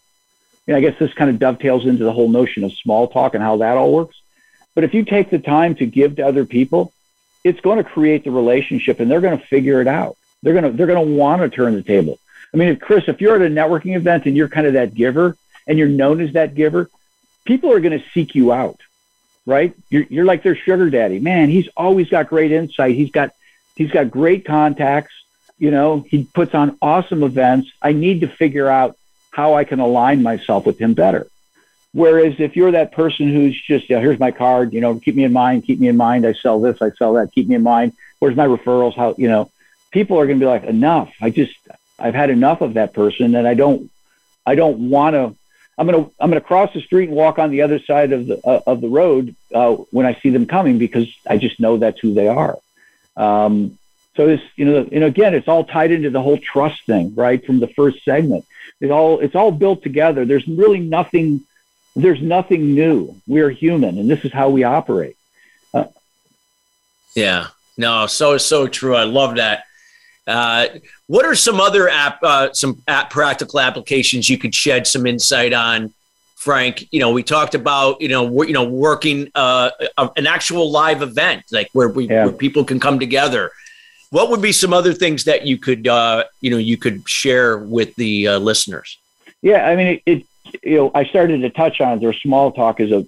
[0.67, 3.43] and I guess this kind of dovetails into the whole notion of small talk and
[3.43, 4.21] how that all works
[4.75, 6.93] But if you take the time to give to other people,
[7.45, 10.17] it's going to create the relationship and they're going to figure it out.
[10.43, 12.19] They're going to, they're going to want to turn the table.
[12.55, 14.95] I mean, if Chris, if you're at a networking event and you're kind of that
[14.95, 16.91] giver and you're known as that giver,
[17.45, 18.81] people are going to seek you out,
[19.47, 19.75] right?
[19.91, 21.19] You're, you're like their sugar daddy.
[21.19, 22.95] Man, he's always got great insight.
[22.95, 23.33] He's got,
[23.77, 25.15] he's got great contacts.
[25.59, 27.71] You know, he puts on awesome events.
[27.81, 28.97] I need to figure out
[29.31, 31.27] how I can align myself with him better.
[31.95, 35.25] Whereas if you're that person who's just, yeah, here's my card, you know, keep me
[35.25, 36.27] in mind, keep me in mind.
[36.27, 37.93] I sell this, I sell that, keep me in mind.
[38.19, 38.95] Where's my referrals?
[38.95, 39.51] How, you know,
[39.91, 41.13] people are going to be like, enough.
[41.21, 41.55] I just,
[41.99, 43.91] I've had enough of that person and I don't,
[44.47, 45.37] I don't want to,
[45.79, 48.47] I'm to, I'm to cross the street and walk on the other side of the,
[48.47, 52.01] uh, of the road uh, when I see them coming because I just know that's
[52.01, 52.59] who they are.
[53.17, 53.79] Um,
[54.17, 57.45] so this, you know, and again, it's all tied into the whole trust thing, right?
[57.45, 58.45] From the first segment,
[58.81, 60.25] it all, it's all built together.
[60.27, 61.41] There's really nothing,
[61.97, 63.17] there's nothing new.
[63.27, 65.17] We're human, and this is how we operate.
[65.73, 65.85] Uh,
[67.15, 68.95] yeah, no, so so true.
[68.95, 69.65] I love that.
[70.27, 70.67] Uh,
[71.07, 75.53] what are some other app, uh, some app practical applications you could shed some insight
[75.53, 75.93] on,
[76.37, 76.87] Frank?
[76.93, 79.71] You know, we talked about you know you know working uh,
[80.17, 82.27] an actual live event like where we yeah.
[82.27, 83.51] where people can come together.
[84.11, 87.59] What would be some other things that you could uh, you know you could share
[87.59, 88.99] with the uh, listeners?
[89.41, 90.27] Yeah, I mean it, it
[90.63, 91.99] you know, I started to touch on.
[91.99, 93.07] Their small talk is a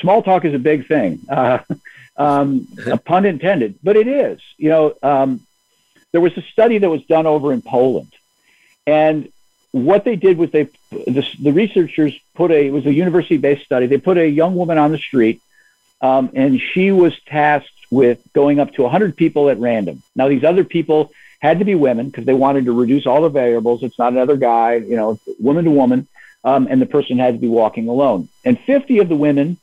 [0.00, 1.58] small talk is a big thing, uh,
[2.16, 4.40] um, a pun intended, but it is.
[4.56, 5.45] You know, um,
[6.16, 8.10] there was a study that was done over in Poland,
[8.86, 9.30] and
[9.72, 13.66] what they did was they the, the researchers put a it was a university based
[13.66, 13.84] study.
[13.84, 15.42] They put a young woman on the street,
[16.00, 20.02] um, and she was tasked with going up to 100 people at random.
[20.14, 23.28] Now these other people had to be women because they wanted to reduce all the
[23.28, 23.82] variables.
[23.82, 26.08] It's not another guy, you know, woman to woman
[26.44, 28.30] um, and the person had to be walking alone.
[28.42, 29.58] And 50 of the women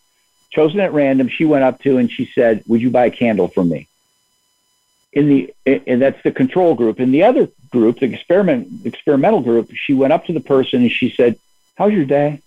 [0.51, 3.47] chosen at random, she went up to and she said, "Would you buy a candle
[3.47, 3.87] for me?"
[5.13, 6.99] In the and that's the control group.
[6.99, 10.91] In the other group, the experiment experimental group, she went up to the person and
[10.91, 11.37] she said,
[11.75, 12.41] "How's your day?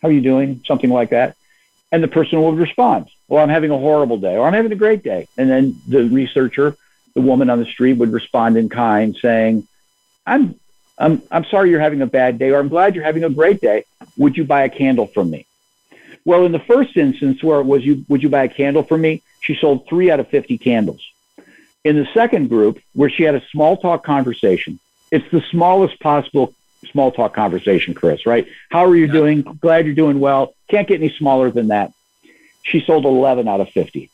[0.00, 1.36] How are you doing?" Something like that.
[1.92, 4.76] And the person would respond, "Well, I'm having a horrible day," or "I'm having a
[4.76, 6.76] great day." And then the researcher,
[7.14, 9.68] the woman on the street, would respond in kind, saying,
[10.26, 10.58] "I'm
[10.98, 13.60] I'm, I'm sorry you're having a bad day, or I'm glad you're having a great
[13.60, 13.84] day.
[14.16, 15.46] Would you buy a candle from me?
[16.24, 19.00] Well, in the first instance where it was you, would you buy a candle from
[19.00, 19.22] me?
[19.40, 21.02] She sold three out of 50 candles.
[21.84, 24.78] In the second group, where she had a small talk conversation,
[25.10, 26.54] it's the smallest possible
[26.90, 28.46] small talk conversation, Chris, right?
[28.70, 29.12] How are you yeah.
[29.12, 29.42] doing?
[29.42, 30.54] Glad you're doing well.
[30.68, 31.92] Can't get any smaller than that.
[32.62, 34.10] She sold 11 out of 50.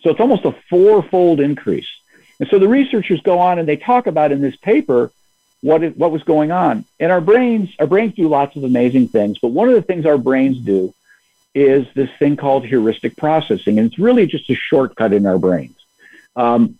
[0.00, 1.88] So it's almost a fourfold increase.
[2.38, 5.10] And so the researchers go on and they talk about in this paper
[5.60, 6.84] what is, what was going on.
[6.98, 10.06] And our brains, our brains do lots of amazing things, but one of the things
[10.06, 10.94] our brains do
[11.54, 15.76] is this thing called heuristic processing, and it's really just a shortcut in our brains.
[16.36, 16.78] Um,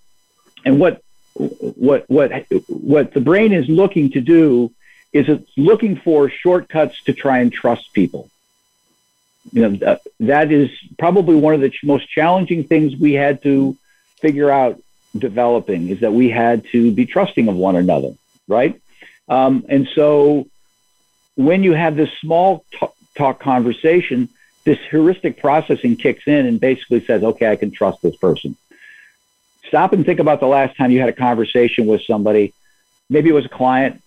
[0.65, 1.03] and what
[1.35, 2.31] what what
[2.69, 4.73] what the brain is looking to do
[5.13, 8.31] is it's looking for shortcuts to try and trust people.
[9.53, 13.77] You know that, that is probably one of the most challenging things we had to
[14.21, 14.81] figure out
[15.17, 18.13] developing is that we had to be trusting of one another
[18.51, 18.81] right?
[19.29, 20.47] Um, and so
[21.37, 22.65] when you have this small
[23.15, 24.29] talk conversation,
[24.65, 28.57] this heuristic processing kicks in and basically says, okay, I can trust this person.
[29.71, 32.53] Stop and think about the last time you had a conversation with somebody.
[33.09, 34.03] Maybe it was a client,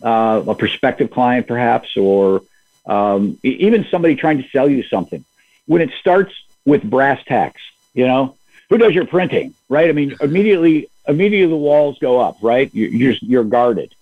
[0.00, 2.42] uh, a prospective client, perhaps, or
[2.86, 5.24] um, even somebody trying to sell you something.
[5.66, 6.32] When it starts
[6.64, 7.60] with brass tacks,
[7.94, 8.36] you know,
[8.70, 9.88] who does your printing, right?
[9.88, 12.72] I mean, immediately immediately the walls go up, right?
[12.72, 13.92] You're, you're guarded.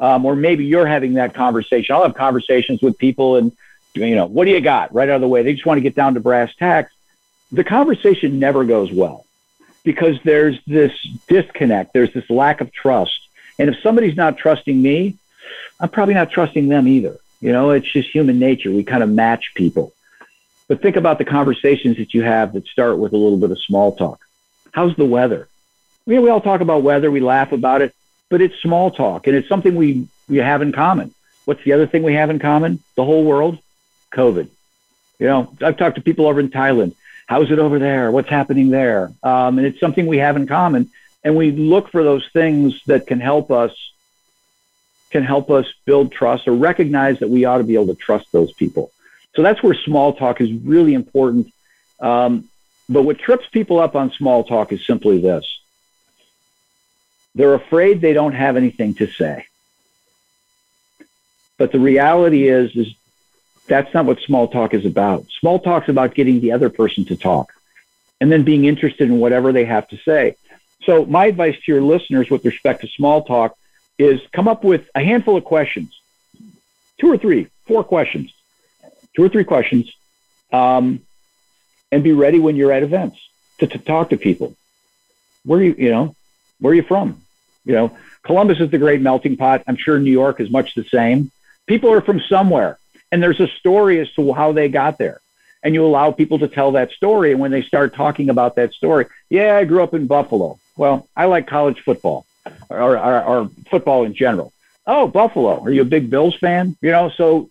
[0.00, 1.94] Um, or maybe you're having that conversation.
[1.94, 3.52] I'll have conversations with people and,
[3.94, 5.44] you know, what do you got right out of the way?
[5.44, 6.92] They just want to get down to brass tacks.
[7.52, 9.24] The conversation never goes well
[9.84, 10.92] because there's this
[11.28, 11.92] disconnect.
[11.92, 13.28] There's this lack of trust.
[13.58, 15.16] And if somebody's not trusting me,
[15.78, 17.18] I'm probably not trusting them either.
[17.40, 18.70] You know, it's just human nature.
[18.70, 19.92] We kind of match people.
[20.66, 23.60] But think about the conversations that you have that start with a little bit of
[23.60, 24.20] small talk.
[24.72, 25.48] How's the weather?
[26.06, 27.94] you know, we all talk about weather, we laugh about it,
[28.28, 31.14] but it's small talk and it's something we, we have in common.
[31.44, 32.80] What's the other thing we have in common?
[32.96, 33.58] The whole world?
[34.12, 34.48] COVID.
[35.18, 36.94] You know, I've talked to people over in Thailand.
[37.26, 38.10] How's it over there?
[38.10, 39.10] What's happening there?
[39.22, 40.90] Um, and it's something we have in common.
[41.22, 43.72] And we look for those things that can help us
[45.10, 48.32] can help us build trust or recognize that we ought to be able to trust
[48.32, 48.90] those people.
[49.36, 51.52] So that's where small talk is really important.
[52.00, 52.48] Um,
[52.88, 55.60] but what trips people up on small talk is simply this
[57.36, 59.46] they're afraid they don't have anything to say.
[61.58, 62.94] But the reality is, is
[63.66, 65.26] that's not what small talk is about.
[65.40, 67.52] Small talk's about getting the other person to talk.
[68.20, 70.36] and then being interested in whatever they have to say.
[70.84, 73.56] So, my advice to your listeners with respect to small talk
[73.98, 75.98] is come up with a handful of questions,
[76.98, 78.32] two or three, four questions,
[79.14, 79.92] two or three questions,
[80.52, 81.00] um,
[81.90, 83.18] and be ready when you're at events
[83.58, 84.54] to, to talk to people.
[85.44, 86.14] Where you, you know,
[86.60, 87.20] where are you from?
[87.64, 89.64] You know, Columbus is the great melting pot.
[89.66, 91.30] I'm sure New York is much the same.
[91.66, 92.78] People are from somewhere,
[93.14, 95.20] and there's a story as to how they got there.
[95.62, 97.30] And you allow people to tell that story.
[97.30, 100.58] And when they start talking about that story, yeah, I grew up in Buffalo.
[100.76, 102.26] Well, I like college football
[102.68, 104.52] or, or, or football in general.
[104.84, 105.62] Oh, Buffalo.
[105.62, 106.76] Are you a big Bills fan?
[106.82, 107.50] You know, so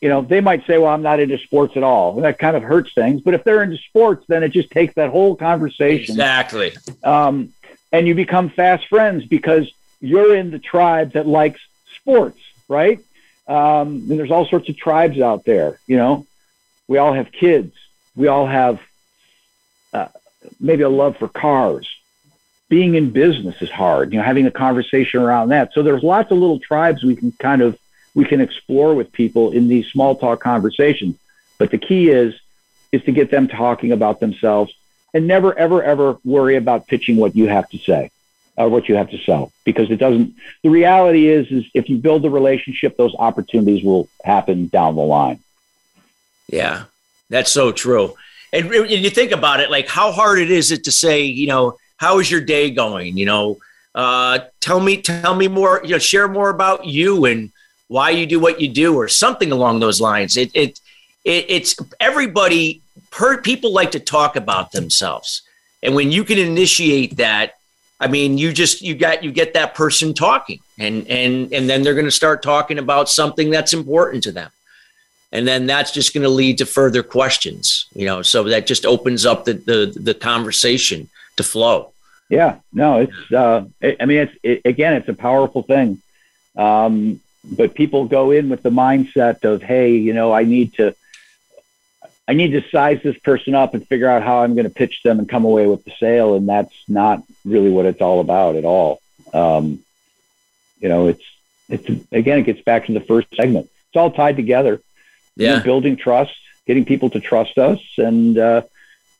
[0.00, 2.14] you know, they might say, well, I'm not into sports at all.
[2.14, 3.22] And that kind of hurts things.
[3.22, 6.12] But if they're into sports, then it just takes that whole conversation.
[6.14, 6.76] Exactly.
[7.02, 7.52] Um,
[7.90, 9.68] and you become fast friends because
[10.00, 11.60] you're in the tribe that likes
[11.96, 12.38] sports,
[12.68, 13.00] right?
[13.52, 15.78] Um, and there's all sorts of tribes out there.
[15.86, 16.26] You know,
[16.88, 17.74] we all have kids.
[18.16, 18.80] We all have
[19.92, 20.08] uh,
[20.58, 21.86] maybe a love for cars.
[22.70, 24.12] Being in business is hard.
[24.12, 25.74] You know, having a conversation around that.
[25.74, 27.78] So there's lots of little tribes we can kind of
[28.14, 31.18] we can explore with people in these small talk conversations.
[31.58, 32.34] But the key is
[32.90, 34.72] is to get them talking about themselves
[35.12, 38.10] and never ever ever worry about pitching what you have to say
[38.56, 41.96] or what you have to sell because it doesn't the reality is is if you
[41.96, 45.38] build the relationship those opportunities will happen down the line
[46.48, 46.84] yeah
[47.30, 48.14] that's so true
[48.52, 51.76] and you think about it like how hard it is it to say you know
[51.96, 53.58] how is your day going you know
[53.94, 57.52] uh, tell me tell me more you know share more about you and
[57.92, 60.36] why you do what you do or something along those lines.
[60.36, 60.80] It, it,
[61.24, 62.80] it it's everybody
[63.10, 65.42] per people like to talk about themselves.
[65.82, 67.58] And when you can initiate that,
[68.02, 71.82] I mean, you just you got you get that person talking and and and then
[71.82, 74.50] they're going to start talking about something that's important to them.
[75.30, 78.84] And then that's just going to lead to further questions, you know, so that just
[78.84, 81.92] opens up the the, the conversation to flow.
[82.28, 83.64] Yeah, no, it's uh
[84.00, 86.02] I mean it's it, again it's a powerful thing.
[86.56, 90.94] Um but people go in with the mindset of, hey, you know, I need to,
[92.28, 95.02] I need to size this person up and figure out how I'm going to pitch
[95.02, 98.56] them and come away with the sale, and that's not really what it's all about
[98.56, 99.00] at all.
[99.34, 99.80] Um,
[100.80, 101.24] you know, it's
[101.68, 103.66] it's again, it gets back to the first segment.
[103.88, 104.80] It's all tied together.
[105.36, 108.62] Yeah, building trust, getting people to trust us, and uh,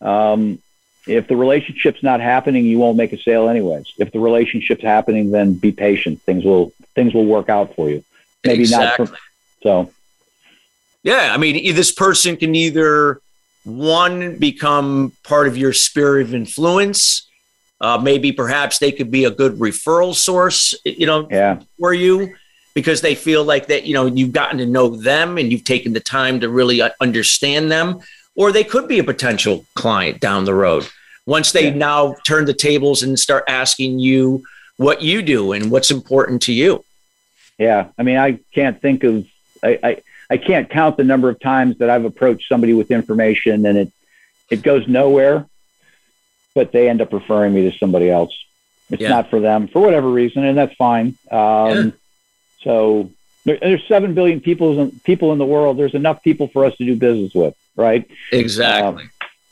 [0.00, 0.58] um,
[1.06, 3.92] if the relationship's not happening, you won't make a sale anyways.
[3.98, 6.20] If the relationship's happening, then be patient.
[6.22, 8.04] Things will things will work out for you
[8.44, 9.06] maybe exactly.
[9.06, 9.14] not.
[9.14, 9.18] For,
[9.62, 9.92] so,
[11.02, 13.20] yeah, I mean, this person can either
[13.64, 17.28] one become part of your sphere of influence.
[17.80, 21.60] Uh, maybe perhaps they could be a good referral source, you know, yeah.
[21.78, 22.32] for you
[22.74, 25.92] because they feel like that, you know, you've gotten to know them and you've taken
[25.92, 28.00] the time to really uh, understand them,
[28.36, 30.88] or they could be a potential client down the road
[31.26, 31.74] once they yeah.
[31.74, 34.42] now turn the tables and start asking you
[34.76, 36.84] what you do and what's important to you.
[37.58, 39.26] Yeah, I mean, I can't think of
[39.62, 43.66] I, I I can't count the number of times that I've approached somebody with information
[43.66, 43.92] and it
[44.48, 45.46] it goes nowhere,
[46.54, 48.32] but they end up referring me to somebody else.
[48.90, 49.10] It's yeah.
[49.10, 51.18] not for them for whatever reason, and that's fine.
[51.30, 51.90] Um, yeah.
[52.62, 53.10] So
[53.44, 55.78] there, there's seven billion people people in the world.
[55.78, 58.10] There's enough people for us to do business with, right?
[58.32, 59.04] Exactly.
[59.04, 59.10] Um,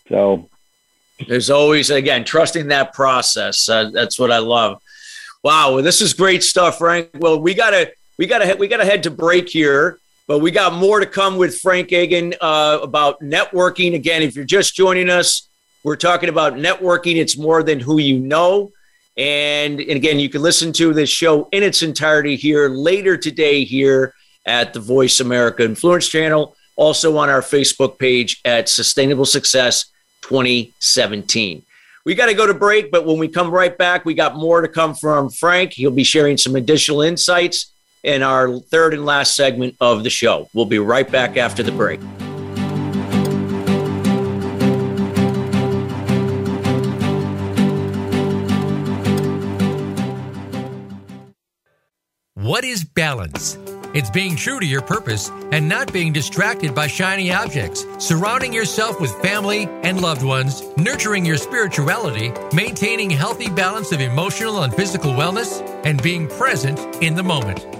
[0.09, 0.49] so
[1.29, 3.69] there's always again trusting that process.
[3.69, 4.81] Uh, that's what I love.
[5.43, 7.11] Wow, well, this is great stuff, Frank.
[7.19, 9.99] Well, we gotta we gotta we gotta head to break here,
[10.31, 13.97] but we got more to come with Frank Agin uh, about networking.
[13.97, 15.49] Again, if you're just joining us,
[15.83, 17.17] we're talking about networking.
[17.17, 18.71] It's more than who you know.
[19.17, 23.65] And, and again, you can listen to this show in its entirety here later today
[23.65, 24.15] here
[24.47, 29.87] at the Voice America Influence Channel, also on our Facebook page at Sustainable Success
[30.21, 31.61] 2017.
[32.05, 34.61] We got to go to break, but when we come right back, we got more
[34.61, 35.73] to come from Frank.
[35.73, 37.73] He'll be sharing some additional insights
[38.03, 40.49] in our third and last segment of the show.
[40.55, 42.01] We'll be right back after the break.
[52.35, 53.59] What is balance?
[53.93, 59.01] It's being true to your purpose and not being distracted by shiny objects, surrounding yourself
[59.01, 65.13] with family and loved ones, nurturing your spirituality, maintaining healthy balance of emotional and physical
[65.13, 67.80] wellness, and being present in the moment.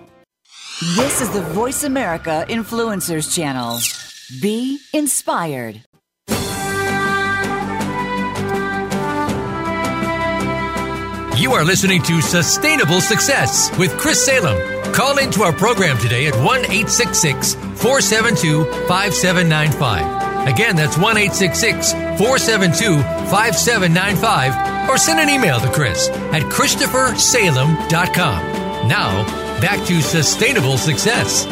[0.81, 3.77] This is the Voice America Influencers Channel.
[4.41, 5.83] Be inspired.
[11.37, 14.57] You are listening to Sustainable Success with Chris Salem.
[14.91, 20.47] Call into our program today at 1 866 472 5795.
[20.47, 22.97] Again, that's 1 866 472
[23.29, 28.87] 5795 or send an email to Chris at ChristopherSalem.com.
[28.87, 31.45] Now, back to sustainable success.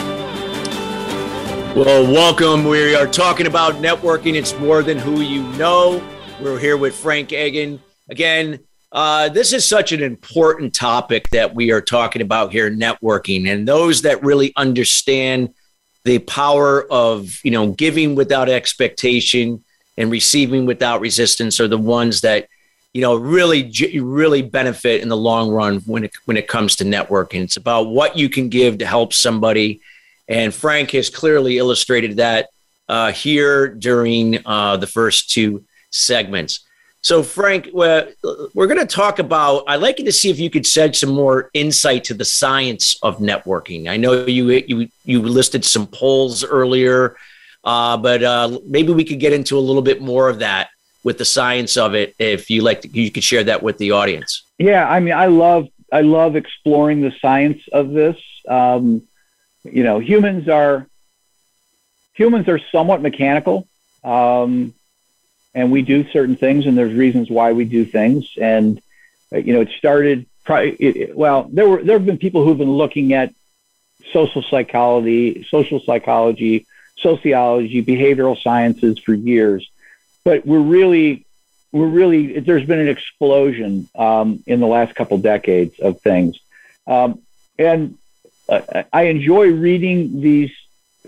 [1.76, 2.66] Well, welcome.
[2.66, 4.34] We are talking about networking.
[4.34, 6.04] It's more than who you know.
[6.42, 7.80] We're here with Frank Agin.
[8.10, 13.48] Again, uh, this is such an important topic that we are talking about here networking.
[13.48, 15.54] And those that really understand
[16.04, 19.64] the power of, you know, giving without expectation
[20.00, 22.48] and receiving without resistance are the ones that
[22.94, 23.72] you know really
[24.02, 27.44] really benefit in the long run when it when it comes to networking.
[27.44, 29.82] It's about what you can give to help somebody.
[30.28, 32.50] And frank has clearly illustrated that
[32.88, 36.66] uh, here during uh, the first two segments.
[37.02, 38.12] So frank we're,
[38.54, 41.12] we're going to talk about i'd like you to see if you could shed some
[41.12, 43.88] more insight to the science of networking.
[43.88, 47.16] I know you you you listed some polls earlier
[47.64, 50.70] uh, but uh, maybe we could get into a little bit more of that
[51.04, 53.92] with the science of it if you like to, you could share that with the
[53.92, 54.44] audience.
[54.58, 58.18] Yeah i mean i love i love exploring the science of this.
[58.48, 59.04] Um,
[59.64, 60.88] you know humans are
[62.14, 63.68] humans are somewhat mechanical
[64.04, 64.74] um,
[65.54, 68.38] and we do certain things and there's reasons why we do things.
[68.40, 68.82] And
[69.32, 73.14] you know it started it, well there were there have been people who've been looking
[73.14, 73.34] at
[74.12, 76.66] social psychology social psychology
[76.98, 79.70] sociology behavioral sciences for years
[80.24, 81.26] but we're really
[81.72, 86.40] we're really there's been an explosion um, in the last couple decades of things,
[86.88, 87.22] um,
[87.58, 87.98] and
[88.48, 90.52] uh, I enjoy reading these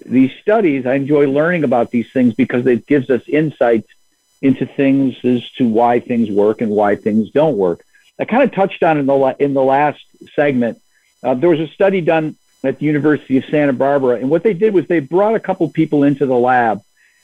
[0.05, 0.85] these studies.
[0.85, 3.89] I enjoy learning about these things because it gives us insights
[4.41, 7.83] into things as to why things work and why things don't work.
[8.19, 10.03] I kind of touched on in the in the last
[10.35, 10.79] segment.
[11.23, 14.53] Uh, there was a study done at the University of Santa Barbara, and what they
[14.53, 16.81] did was they brought a couple people into the lab.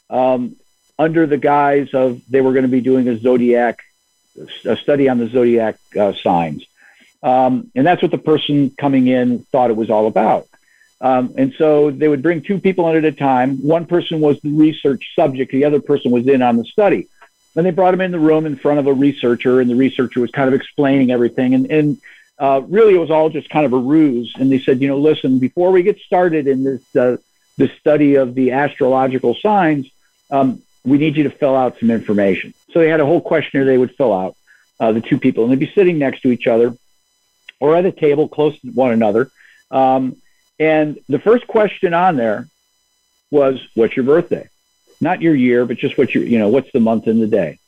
[0.10, 0.56] Um,
[1.00, 3.80] under the guise of they were going to be doing a zodiac,
[4.66, 6.66] a study on the zodiac uh, signs.
[7.24, 10.48] Um, and that's what the person coming in thought it was all about.
[11.00, 13.58] Um, and so they would bring two people in at a time.
[13.58, 17.08] One person was the research subject, the other person was in on the study.
[17.56, 20.20] And they brought him in the room in front of a researcher, and the researcher
[20.20, 21.56] was kind of explaining everything.
[21.56, 21.98] And, and
[22.38, 24.32] uh, really, it was all just kind of a ruse.
[24.38, 27.18] And they said, you know, listen, before we get started in this uh,
[27.80, 29.90] study of the astrological signs,
[30.30, 32.54] um, we need you to fill out some information.
[32.72, 34.36] So they had a whole questionnaire they would fill out,
[34.80, 36.74] uh, the two people, and they'd be sitting next to each other
[37.60, 39.30] or at a table close to one another.
[39.70, 40.16] Um,
[40.60, 42.48] and the first question on there
[43.30, 44.48] was, "What's your birthday?"
[45.00, 47.60] Not your year, but just what your, you know, what's the month and the day.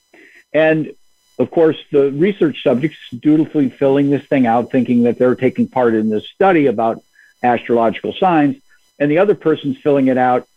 [0.54, 0.94] And
[1.38, 5.94] of course, the research subjects dutifully filling this thing out, thinking that they're taking part
[5.94, 7.04] in this study about
[7.44, 8.58] astrological signs,
[8.98, 10.48] and the other person's filling it out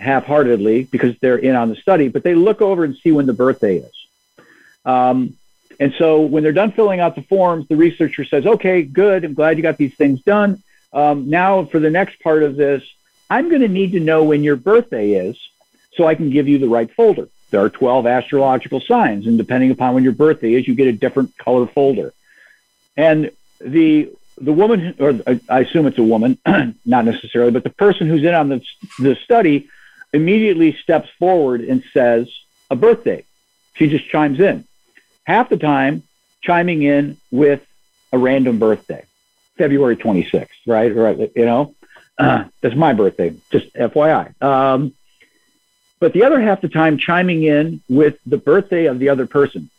[0.00, 3.32] half-heartedly because they're in on the study, but they look over and see when the
[3.32, 3.92] birthday is.
[4.84, 5.36] Um,
[5.78, 9.24] and so when they're done filling out the forms, the researcher says, "Okay, good.
[9.24, 10.62] I'm glad you got these things done.
[10.92, 12.82] Um, now for the next part of this,
[13.28, 15.38] I'm going to need to know when your birthday is,
[15.94, 17.28] so I can give you the right folder.
[17.50, 20.92] There are 12 astrological signs, and depending upon when your birthday is, you get a
[20.92, 22.12] different color folder.
[22.96, 23.30] And
[23.60, 26.38] the the woman, or I assume it's a woman,
[26.86, 28.62] not necessarily, but the person who's in on the
[28.98, 29.68] the study
[30.12, 32.28] immediately steps forward and says
[32.70, 33.24] a birthday.
[33.74, 34.64] She just chimes in.
[35.24, 36.02] Half the time,
[36.42, 37.64] chiming in with
[38.12, 39.04] a random birthday,
[39.56, 40.94] February 26th, right?
[40.94, 41.30] Right.
[41.36, 41.74] You know,
[42.18, 44.40] uh, that's my birthday, just FYI.
[44.42, 44.94] Um,
[46.00, 49.70] but the other half the time, chiming in with the birthday of the other person.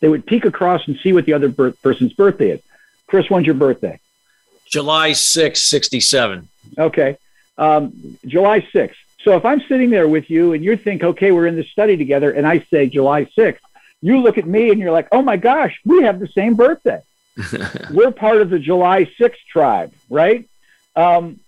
[0.00, 2.60] They would peek across and see what the other bir- person's birthday is.
[3.08, 3.98] Chris, when's your birthday?
[4.66, 6.48] July 6, 67.
[6.78, 7.16] Okay.
[7.56, 8.94] Um, July 6th.
[9.22, 11.96] So if I'm sitting there with you and you think, okay, we're in this study
[11.96, 13.58] together, and I say July 6th,
[14.00, 17.02] you look at me and you're like, oh my gosh, we have the same birthday.
[17.90, 20.48] we're part of the July 6th tribe, right?
[20.94, 21.40] Um,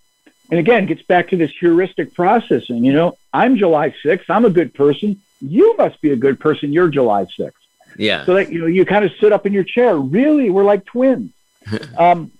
[0.51, 2.85] and again, gets back to this heuristic processing.
[2.85, 4.25] You know, I'm July 6th.
[4.29, 5.21] I'm a good person.
[5.41, 6.73] You must be a good person.
[6.73, 7.53] You're July 6th.
[7.97, 8.25] Yeah.
[8.25, 9.97] So that, you know, you kind of sit up in your chair.
[9.97, 11.33] Really, we're like twins.
[11.99, 12.33] um,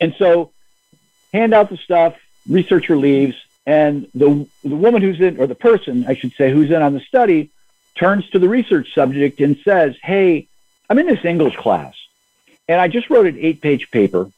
[0.00, 0.50] and so
[1.32, 2.16] hand out the stuff,
[2.48, 3.36] researcher leaves,
[3.66, 6.94] and the, the woman who's in, or the person, I should say, who's in on
[6.94, 7.50] the study
[7.94, 10.48] turns to the research subject and says, Hey,
[10.88, 11.94] I'm in this English class
[12.68, 14.30] and I just wrote an eight page paper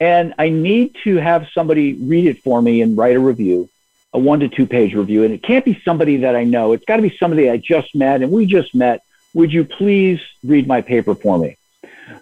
[0.00, 3.68] and I need to have somebody read it for me and write a review,
[4.12, 5.24] a one to two page review.
[5.24, 6.72] And it can't be somebody that I know.
[6.72, 9.02] It's got to be somebody I just met and we just met.
[9.34, 11.56] Would you please read my paper for me?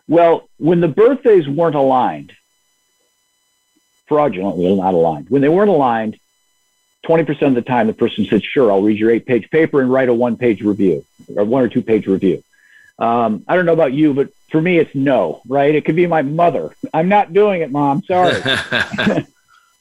[0.06, 2.32] Well, when the birthdays weren't aligned,
[4.06, 6.18] fraudulently not aligned, when they weren't aligned,
[7.04, 9.92] 20% of the time the person said, Sure, I'll read your eight page paper and
[9.92, 11.04] write a one page review
[11.36, 12.42] or one or two page review.
[12.98, 15.74] Um, I don't know about you, but for me, it's no, right?
[15.74, 16.74] It could be my mother.
[16.92, 18.02] I'm not doing it, mom.
[18.04, 18.40] Sorry.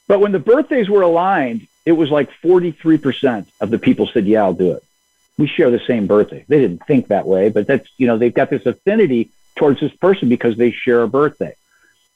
[0.08, 4.42] but when the birthdays were aligned, it was like 43% of the people said, Yeah,
[4.42, 4.84] I'll do it.
[5.36, 6.44] We share the same birthday.
[6.46, 9.92] They didn't think that way, but that's, you know, they've got this affinity towards this
[9.92, 11.56] person because they share a birthday.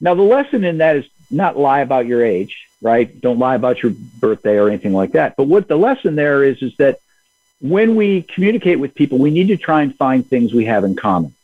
[0.01, 3.21] Now, the lesson in that is not lie about your age, right?
[3.21, 5.37] Don't lie about your birthday or anything like that.
[5.37, 6.99] But what the lesson there is, is that
[7.61, 10.95] when we communicate with people, we need to try and find things we have in
[10.95, 11.35] common.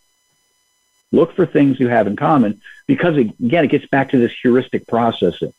[1.13, 4.87] Look for things you have in common because, again, it gets back to this heuristic
[4.87, 5.53] processing.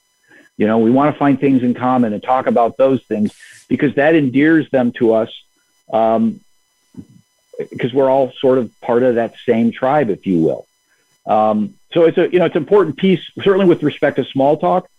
[0.58, 3.34] You know, we want to find things in common and talk about those things
[3.68, 5.44] because that endears them to us
[5.92, 6.40] um,
[7.70, 10.68] because we're all sort of part of that same tribe, if you will.
[11.26, 14.58] Um, so it's a you know it's an important piece, certainly with respect to small
[14.58, 14.90] talk.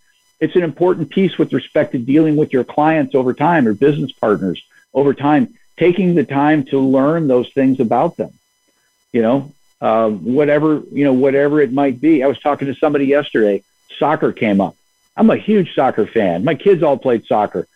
[0.41, 4.13] It's an important piece with respect to dealing with your clients over time or business
[4.13, 4.63] partners
[4.93, 8.33] over time, taking the time to learn those things about them.
[9.13, 12.23] You know, uh, whatever you know, whatever it might be.
[12.23, 13.63] I was talking to somebody yesterday.
[13.99, 14.77] Soccer came up.
[15.17, 16.45] I'm a huge soccer fan.
[16.45, 17.67] My kids all played soccer.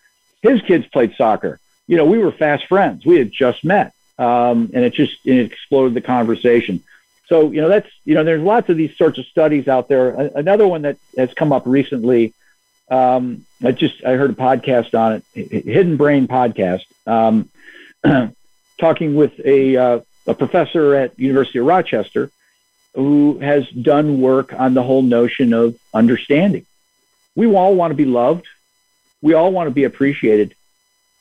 [0.43, 1.59] His kids played soccer.
[1.87, 3.07] You know, we were fast friends.
[3.07, 6.83] We had just met, um, and it just it exploded the conversation.
[7.27, 10.11] So, you know, that's, you know, there's lots of these sorts of studies out there.
[10.35, 12.35] Another one that has come up recently,
[12.91, 17.49] um, I just, I heard a podcast on it, Hidden Brain podcast, um,
[18.81, 22.31] talking with a, uh, a professor at University of Rochester
[22.95, 26.67] who has done work on the whole notion of understanding.
[27.37, 28.47] We all want to be loved.
[29.23, 30.55] We all want to be appreciated,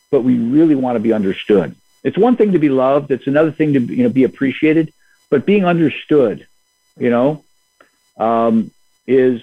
[0.10, 1.76] but we really want to be understood.
[2.04, 3.12] It's one thing to be loved.
[3.12, 4.92] It's another thing to you know, be appreciated
[5.30, 6.48] but being understood,
[6.98, 7.44] you know,
[8.18, 8.72] um,
[9.08, 9.42] is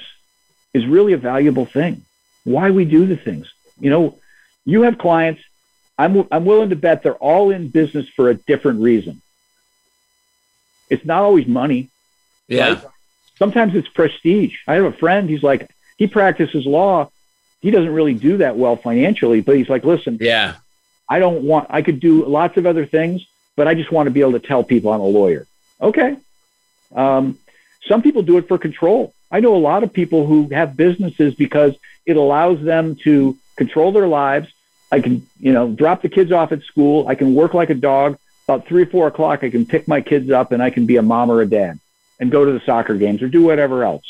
[0.74, 2.02] is really a valuable thing.
[2.46, 4.18] Why we do the things, you know,
[4.64, 5.42] you have clients.
[5.98, 9.20] I'm I'm willing to bet they're all in business for a different reason.
[10.88, 11.88] It's not always money.
[12.46, 12.68] Yeah.
[12.68, 12.84] Right?
[13.36, 14.58] Sometimes it's prestige.
[14.68, 15.28] I have a friend.
[15.28, 15.68] He's like
[15.98, 17.10] he practices law.
[17.60, 20.54] He doesn't really do that well financially, but he's like, listen, yeah,
[21.08, 21.66] I don't want.
[21.70, 23.26] I could do lots of other things,
[23.56, 25.46] but I just want to be able to tell people I'm a lawyer.
[25.80, 26.16] Okay.
[26.94, 27.38] Um,
[27.88, 29.12] some people do it for control.
[29.30, 31.74] I know a lot of people who have businesses because
[32.06, 34.48] it allows them to control their lives.
[34.90, 37.08] I can, you know, drop the kids off at school.
[37.08, 38.18] I can work like a dog.
[38.48, 40.96] About three or four o'clock, I can pick my kids up and I can be
[40.96, 41.80] a mom or a dad
[42.20, 44.04] and go to the soccer games or do whatever else.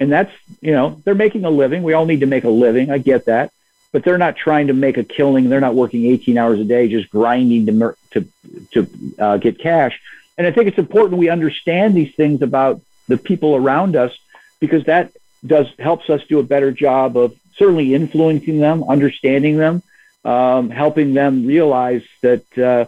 [0.00, 1.84] And that's, you know, they're making a living.
[1.84, 2.90] We all need to make a living.
[2.90, 3.52] I get that.
[3.92, 5.48] But they're not trying to make a killing.
[5.48, 8.28] They're not working 18 hours a day, just grinding to, to,
[8.72, 9.98] to uh, get cash.
[10.36, 14.16] And I think it's important we understand these things about the people around us
[14.60, 15.12] because that
[15.46, 19.82] does helps us do a better job of certainly influencing them, understanding them,
[20.24, 22.84] um, helping them realize that uh,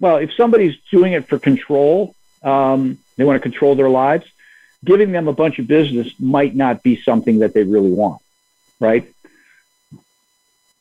[0.00, 4.26] well, if somebody's doing it for control, um, they want to control their lives.
[4.82, 8.22] Giving them a bunch of business might not be something that they really want,
[8.80, 9.06] right?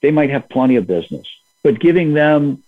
[0.01, 1.27] They might have plenty of business,
[1.63, 2.63] but giving them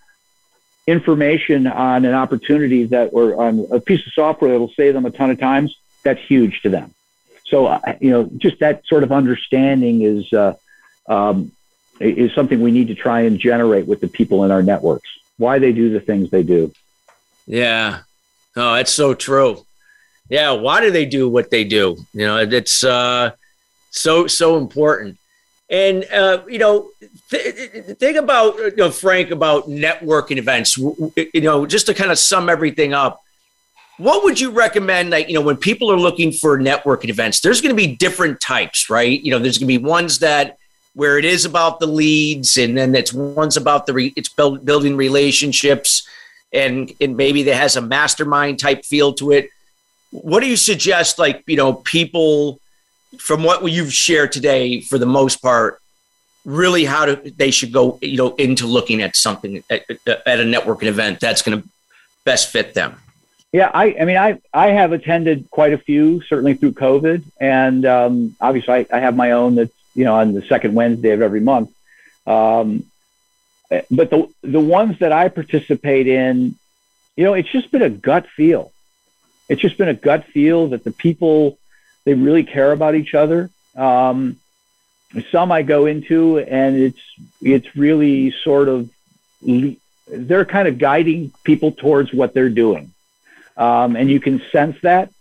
[0.88, 5.06] information on an opportunity that or on a piece of software that will save them
[5.06, 6.94] a ton of times, that's huge to them.
[7.52, 10.56] So, you know, just that sort of understanding is uh,
[11.08, 11.52] um,
[12.00, 15.10] is something we need to try and generate with the people in our networks.
[15.38, 16.72] Why they do the things they do.
[17.46, 18.00] Yeah,
[18.56, 19.66] oh, that's so true.
[20.30, 21.98] Yeah, why do they do what they do?
[22.14, 23.32] You know, it's uh,
[23.90, 25.18] so so important.
[25.70, 26.90] And uh, you know,
[27.30, 30.78] th- think about you know, Frank about networking events.
[30.78, 33.22] You know, just to kind of sum everything up,
[34.02, 35.12] what would you recommend?
[35.12, 38.42] Like, you know, when people are looking for networking events, there's going to be different
[38.42, 39.22] types, right?
[39.22, 40.58] You know, there's going to be ones that
[40.94, 44.66] where it is about the leads, and then it's ones about the re- it's build,
[44.66, 46.08] building relationships,
[46.52, 49.50] and and maybe that has a mastermind type feel to it.
[50.10, 51.20] what do you suggest?
[51.20, 52.60] Like, you know, people
[53.20, 55.80] from what you've shared today, for the most part,
[56.44, 60.44] really how to they should go, you know, into looking at something at, at a
[60.44, 61.68] networking event that's going to
[62.26, 62.96] best fit them.
[63.52, 67.86] Yeah, I, I mean, I, I have attended quite a few, certainly through COVID, and
[67.86, 71.22] um, obviously I, I have my own that's you know on the second Wednesday of
[71.22, 71.70] every month.
[72.26, 72.86] Um,
[73.90, 76.56] but the the ones that I participate in,
[77.16, 78.72] you know, it's just been a gut feel.
[79.50, 81.58] It's just been a gut feel that the people
[82.06, 83.50] they really care about each other.
[83.76, 84.38] Um,
[85.32, 87.02] some I go into, and it's
[87.42, 88.90] it's really sort of
[90.08, 92.94] they're kind of guiding people towards what they're doing,
[93.58, 95.12] um, and you can sense that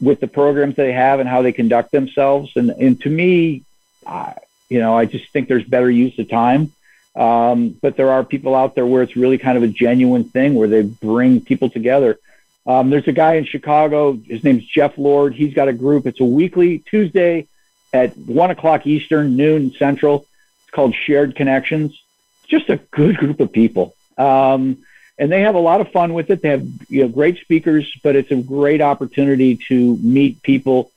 [0.00, 2.52] with the programs they have and how they conduct themselves.
[2.56, 3.64] And and to me,
[4.06, 4.34] I,
[4.68, 6.72] you know, I just think there's better use of time.
[7.16, 10.54] Um, but there are people out there where it's really kind of a genuine thing
[10.54, 12.18] where they bring people together.
[12.66, 14.12] Um, there's a guy in Chicago.
[14.12, 15.34] His name's Jeff Lord.
[15.34, 16.06] He's got a group.
[16.06, 17.48] It's a weekly Tuesday
[17.92, 20.26] at one o'clock Eastern, noon Central.
[20.62, 22.00] It's called Shared Connections.
[22.46, 23.94] Just a good group of people.
[24.16, 24.84] Um,
[25.18, 26.42] and they have a lot of fun with it.
[26.42, 30.92] They have you know, great speakers, but it's a great opportunity to meet people.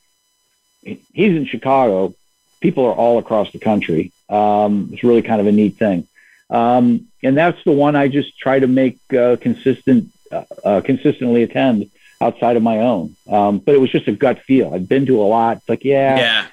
[0.84, 2.14] He's in Chicago.
[2.60, 4.12] People are all across the country.
[4.30, 6.08] Um, it's really kind of a neat thing.
[6.50, 11.44] Um, and that's the one I just try to make uh, consistent, uh, uh, consistently
[11.44, 13.16] attend outside of my own.
[13.28, 14.74] Um, but it was just a gut feel.
[14.74, 15.58] I've been to a lot.
[15.58, 16.48] It's like, yeah,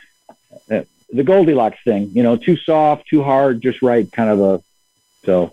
[0.71, 0.79] yeah.
[0.79, 4.63] Uh, the Goldilocks thing, you know, too soft, too hard, just right, kind of a.
[5.25, 5.53] So.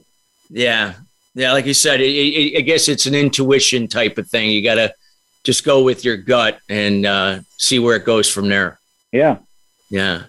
[0.50, 0.94] Yeah,
[1.36, 1.52] yeah.
[1.52, 4.50] Like you said, it, it, I guess it's an intuition type of thing.
[4.50, 4.94] You got to
[5.44, 8.80] just go with your gut and uh, see where it goes from there.
[9.12, 9.38] Yeah.
[9.90, 10.24] Yeah.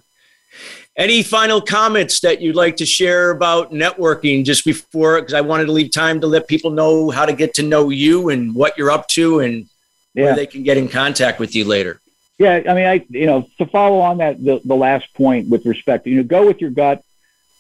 [0.96, 5.20] Any final comments that you'd like to share about networking just before?
[5.20, 7.90] Because I wanted to leave time to let people know how to get to know
[7.90, 9.66] you and what you're up to and
[10.14, 10.24] yeah.
[10.24, 12.00] where they can get in contact with you later.
[12.38, 15.64] Yeah, I mean, I you know to follow on that the, the last point with
[15.64, 17.02] respect, you know, go with your gut.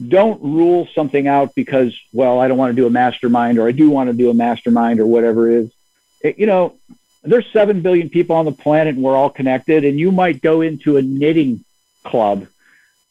[0.06, 3.72] Don't rule something out because well, I don't want to do a mastermind or I
[3.72, 5.72] do want to do a mastermind or whatever it is.
[6.20, 6.76] It, you know,
[7.22, 10.60] there's seven billion people on the planet and we're all connected, and you might go
[10.60, 11.64] into a knitting
[12.04, 12.46] club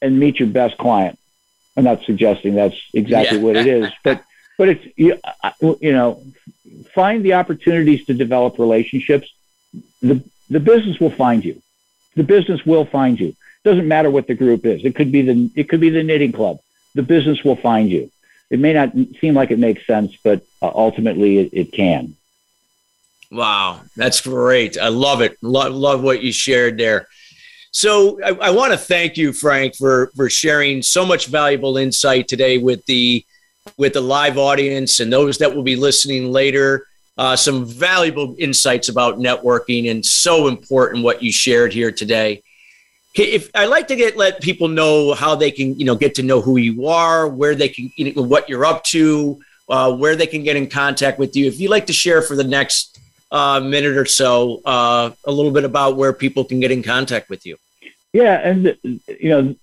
[0.01, 1.19] and meet your best client.
[1.75, 3.43] I'm not suggesting that's exactly yeah.
[3.43, 4.23] what it is, but
[4.57, 5.19] but it's you,
[5.81, 6.23] you know
[6.93, 9.33] find the opportunities to develop relationships.
[10.01, 11.61] The the business will find you.
[12.15, 13.35] The business will find you.
[13.63, 14.85] Doesn't matter what the group is.
[14.85, 16.59] It could be the it could be the knitting club.
[16.95, 18.11] The business will find you.
[18.49, 22.15] It may not seem like it makes sense, but uh, ultimately it, it can.
[23.31, 24.77] Wow, that's great.
[24.77, 25.37] I love it.
[25.41, 27.07] Love, love what you shared there.
[27.71, 32.29] So I, I want to thank you, Frank, for for sharing so much valuable insight
[32.29, 33.25] today with the
[33.77, 36.87] with the live audience and those that will be listening later.
[37.17, 42.41] Uh, some valuable insights about networking and so important what you shared here today.
[43.17, 46.23] If I like to get let people know how they can, you know, get to
[46.23, 49.39] know who you are, where they can, you know, what you're up to,
[49.69, 51.47] uh, where they can get in contact with you.
[51.47, 52.99] If you'd like to share for the next
[53.31, 57.29] uh, minute or so, uh, a little bit about where people can get in contact
[57.29, 57.57] with you.
[58.11, 59.55] Yeah, and you know,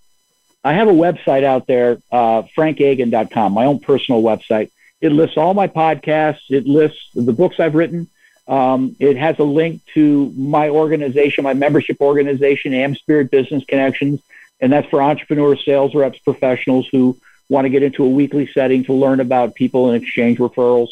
[0.64, 4.70] I have a website out there, uh, frankagin.com, my own personal website.
[5.00, 6.50] It lists all my podcasts.
[6.50, 8.08] It lists the books I've written.
[8.48, 14.20] Um, it has a link to my organization, my membership organization, AmSpirit Business Connections,
[14.60, 17.16] and that's for entrepreneurs, sales reps, professionals who
[17.48, 20.88] want to get into a weekly setting to learn about people and exchange referrals.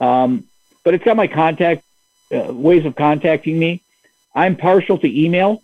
[0.00, 0.44] Um,
[0.84, 1.84] but it's got my contact
[2.32, 3.82] uh, ways of contacting me.
[4.34, 5.62] I'm partial to email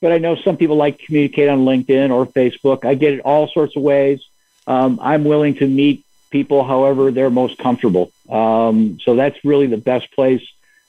[0.00, 2.84] but I know some people like to communicate on LinkedIn or Facebook.
[2.84, 4.20] I get it all sorts of ways.
[4.66, 8.10] Um, I'm willing to meet people however they're most comfortable.
[8.30, 10.42] Um, so that's really the best place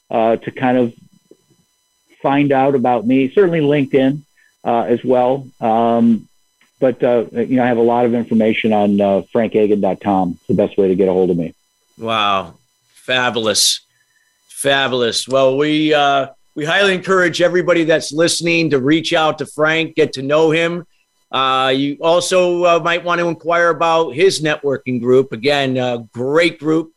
[0.10, 0.94] uh, to kind of
[2.22, 3.32] find out about me.
[3.32, 4.22] Certainly LinkedIn
[4.64, 5.48] uh, as well.
[5.60, 6.28] Um,
[6.80, 10.32] but uh, you know, I have a lot of information on uh, frankagin.com.
[10.32, 11.54] It's the best way to get a hold of me.
[11.98, 12.56] Wow,
[12.94, 13.82] fabulous,
[14.48, 15.28] fabulous.
[15.28, 20.14] Well, we uh, we highly encourage everybody that's listening to reach out to Frank, get
[20.14, 20.86] to know him.
[21.32, 25.32] Uh, you also uh, might want to inquire about his networking group.
[25.32, 26.92] Again, a great group.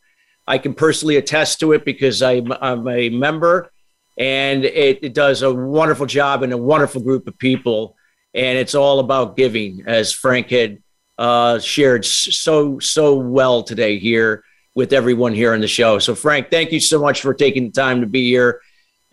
[0.47, 3.71] I can personally attest to it because I'm, I'm a member,
[4.19, 7.97] and it, it, does a wonderful job and a wonderful group of people.
[8.35, 10.83] And it's all about giving, as Frank had
[11.19, 15.99] uh, shared so so well today here with everyone here on the show.
[15.99, 18.61] So, Frank, thank you so much for taking the time to be here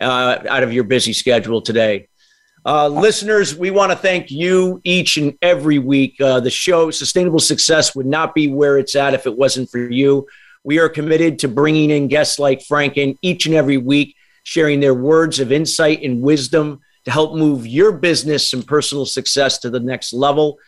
[0.00, 2.08] uh, out of your busy schedule today.
[2.64, 6.20] Uh, listeners, we want to thank you each and every week.
[6.20, 9.78] Uh, the show, Sustainable Success, would not be where it's at if it wasn't for
[9.78, 10.26] you.
[10.64, 14.94] We are committed to bringing in guests like Franken each and every week sharing their
[14.94, 19.80] words of insight and wisdom to help move your business and personal success to the
[19.80, 20.58] next level.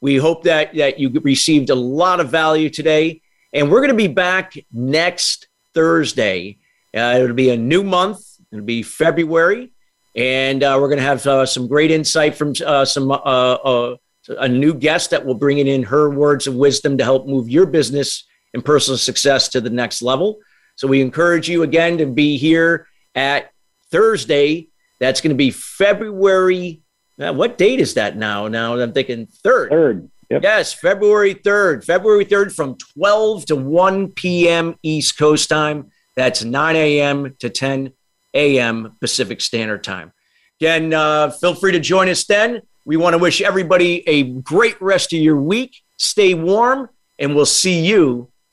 [0.00, 3.22] We hope that, that you received a lot of value today.
[3.52, 6.58] And we're going to be back next Thursday.
[6.96, 8.20] Uh, it'll be a new month,
[8.52, 9.72] it'll be February.
[10.16, 13.96] And uh, we're going to have uh, some great insight from uh, some uh, uh,
[14.38, 17.66] a new guest that will bring in her words of wisdom to help move your
[17.66, 18.24] business
[18.54, 20.38] and personal success to the next level.
[20.76, 23.50] So we encourage you again to be here at
[23.90, 24.68] Thursday.
[24.98, 26.82] That's going to be February.
[27.18, 28.48] Uh, what date is that now?
[28.48, 29.70] Now I'm thinking third.
[29.70, 30.10] Third.
[30.30, 30.42] Yep.
[30.44, 31.84] Yes, February 3rd.
[31.84, 34.76] February 3rd from 12 to 1 p.m.
[34.82, 35.90] East Coast time.
[36.14, 37.34] That's 9 a.m.
[37.40, 37.92] to 10
[38.34, 38.96] a.m.
[39.00, 40.12] Pacific Standard Time.
[40.60, 42.62] Again, uh, feel free to join us then.
[42.84, 45.82] We want to wish everybody a great rest of your week.
[45.96, 46.88] Stay warm,
[47.18, 48.29] and we'll see you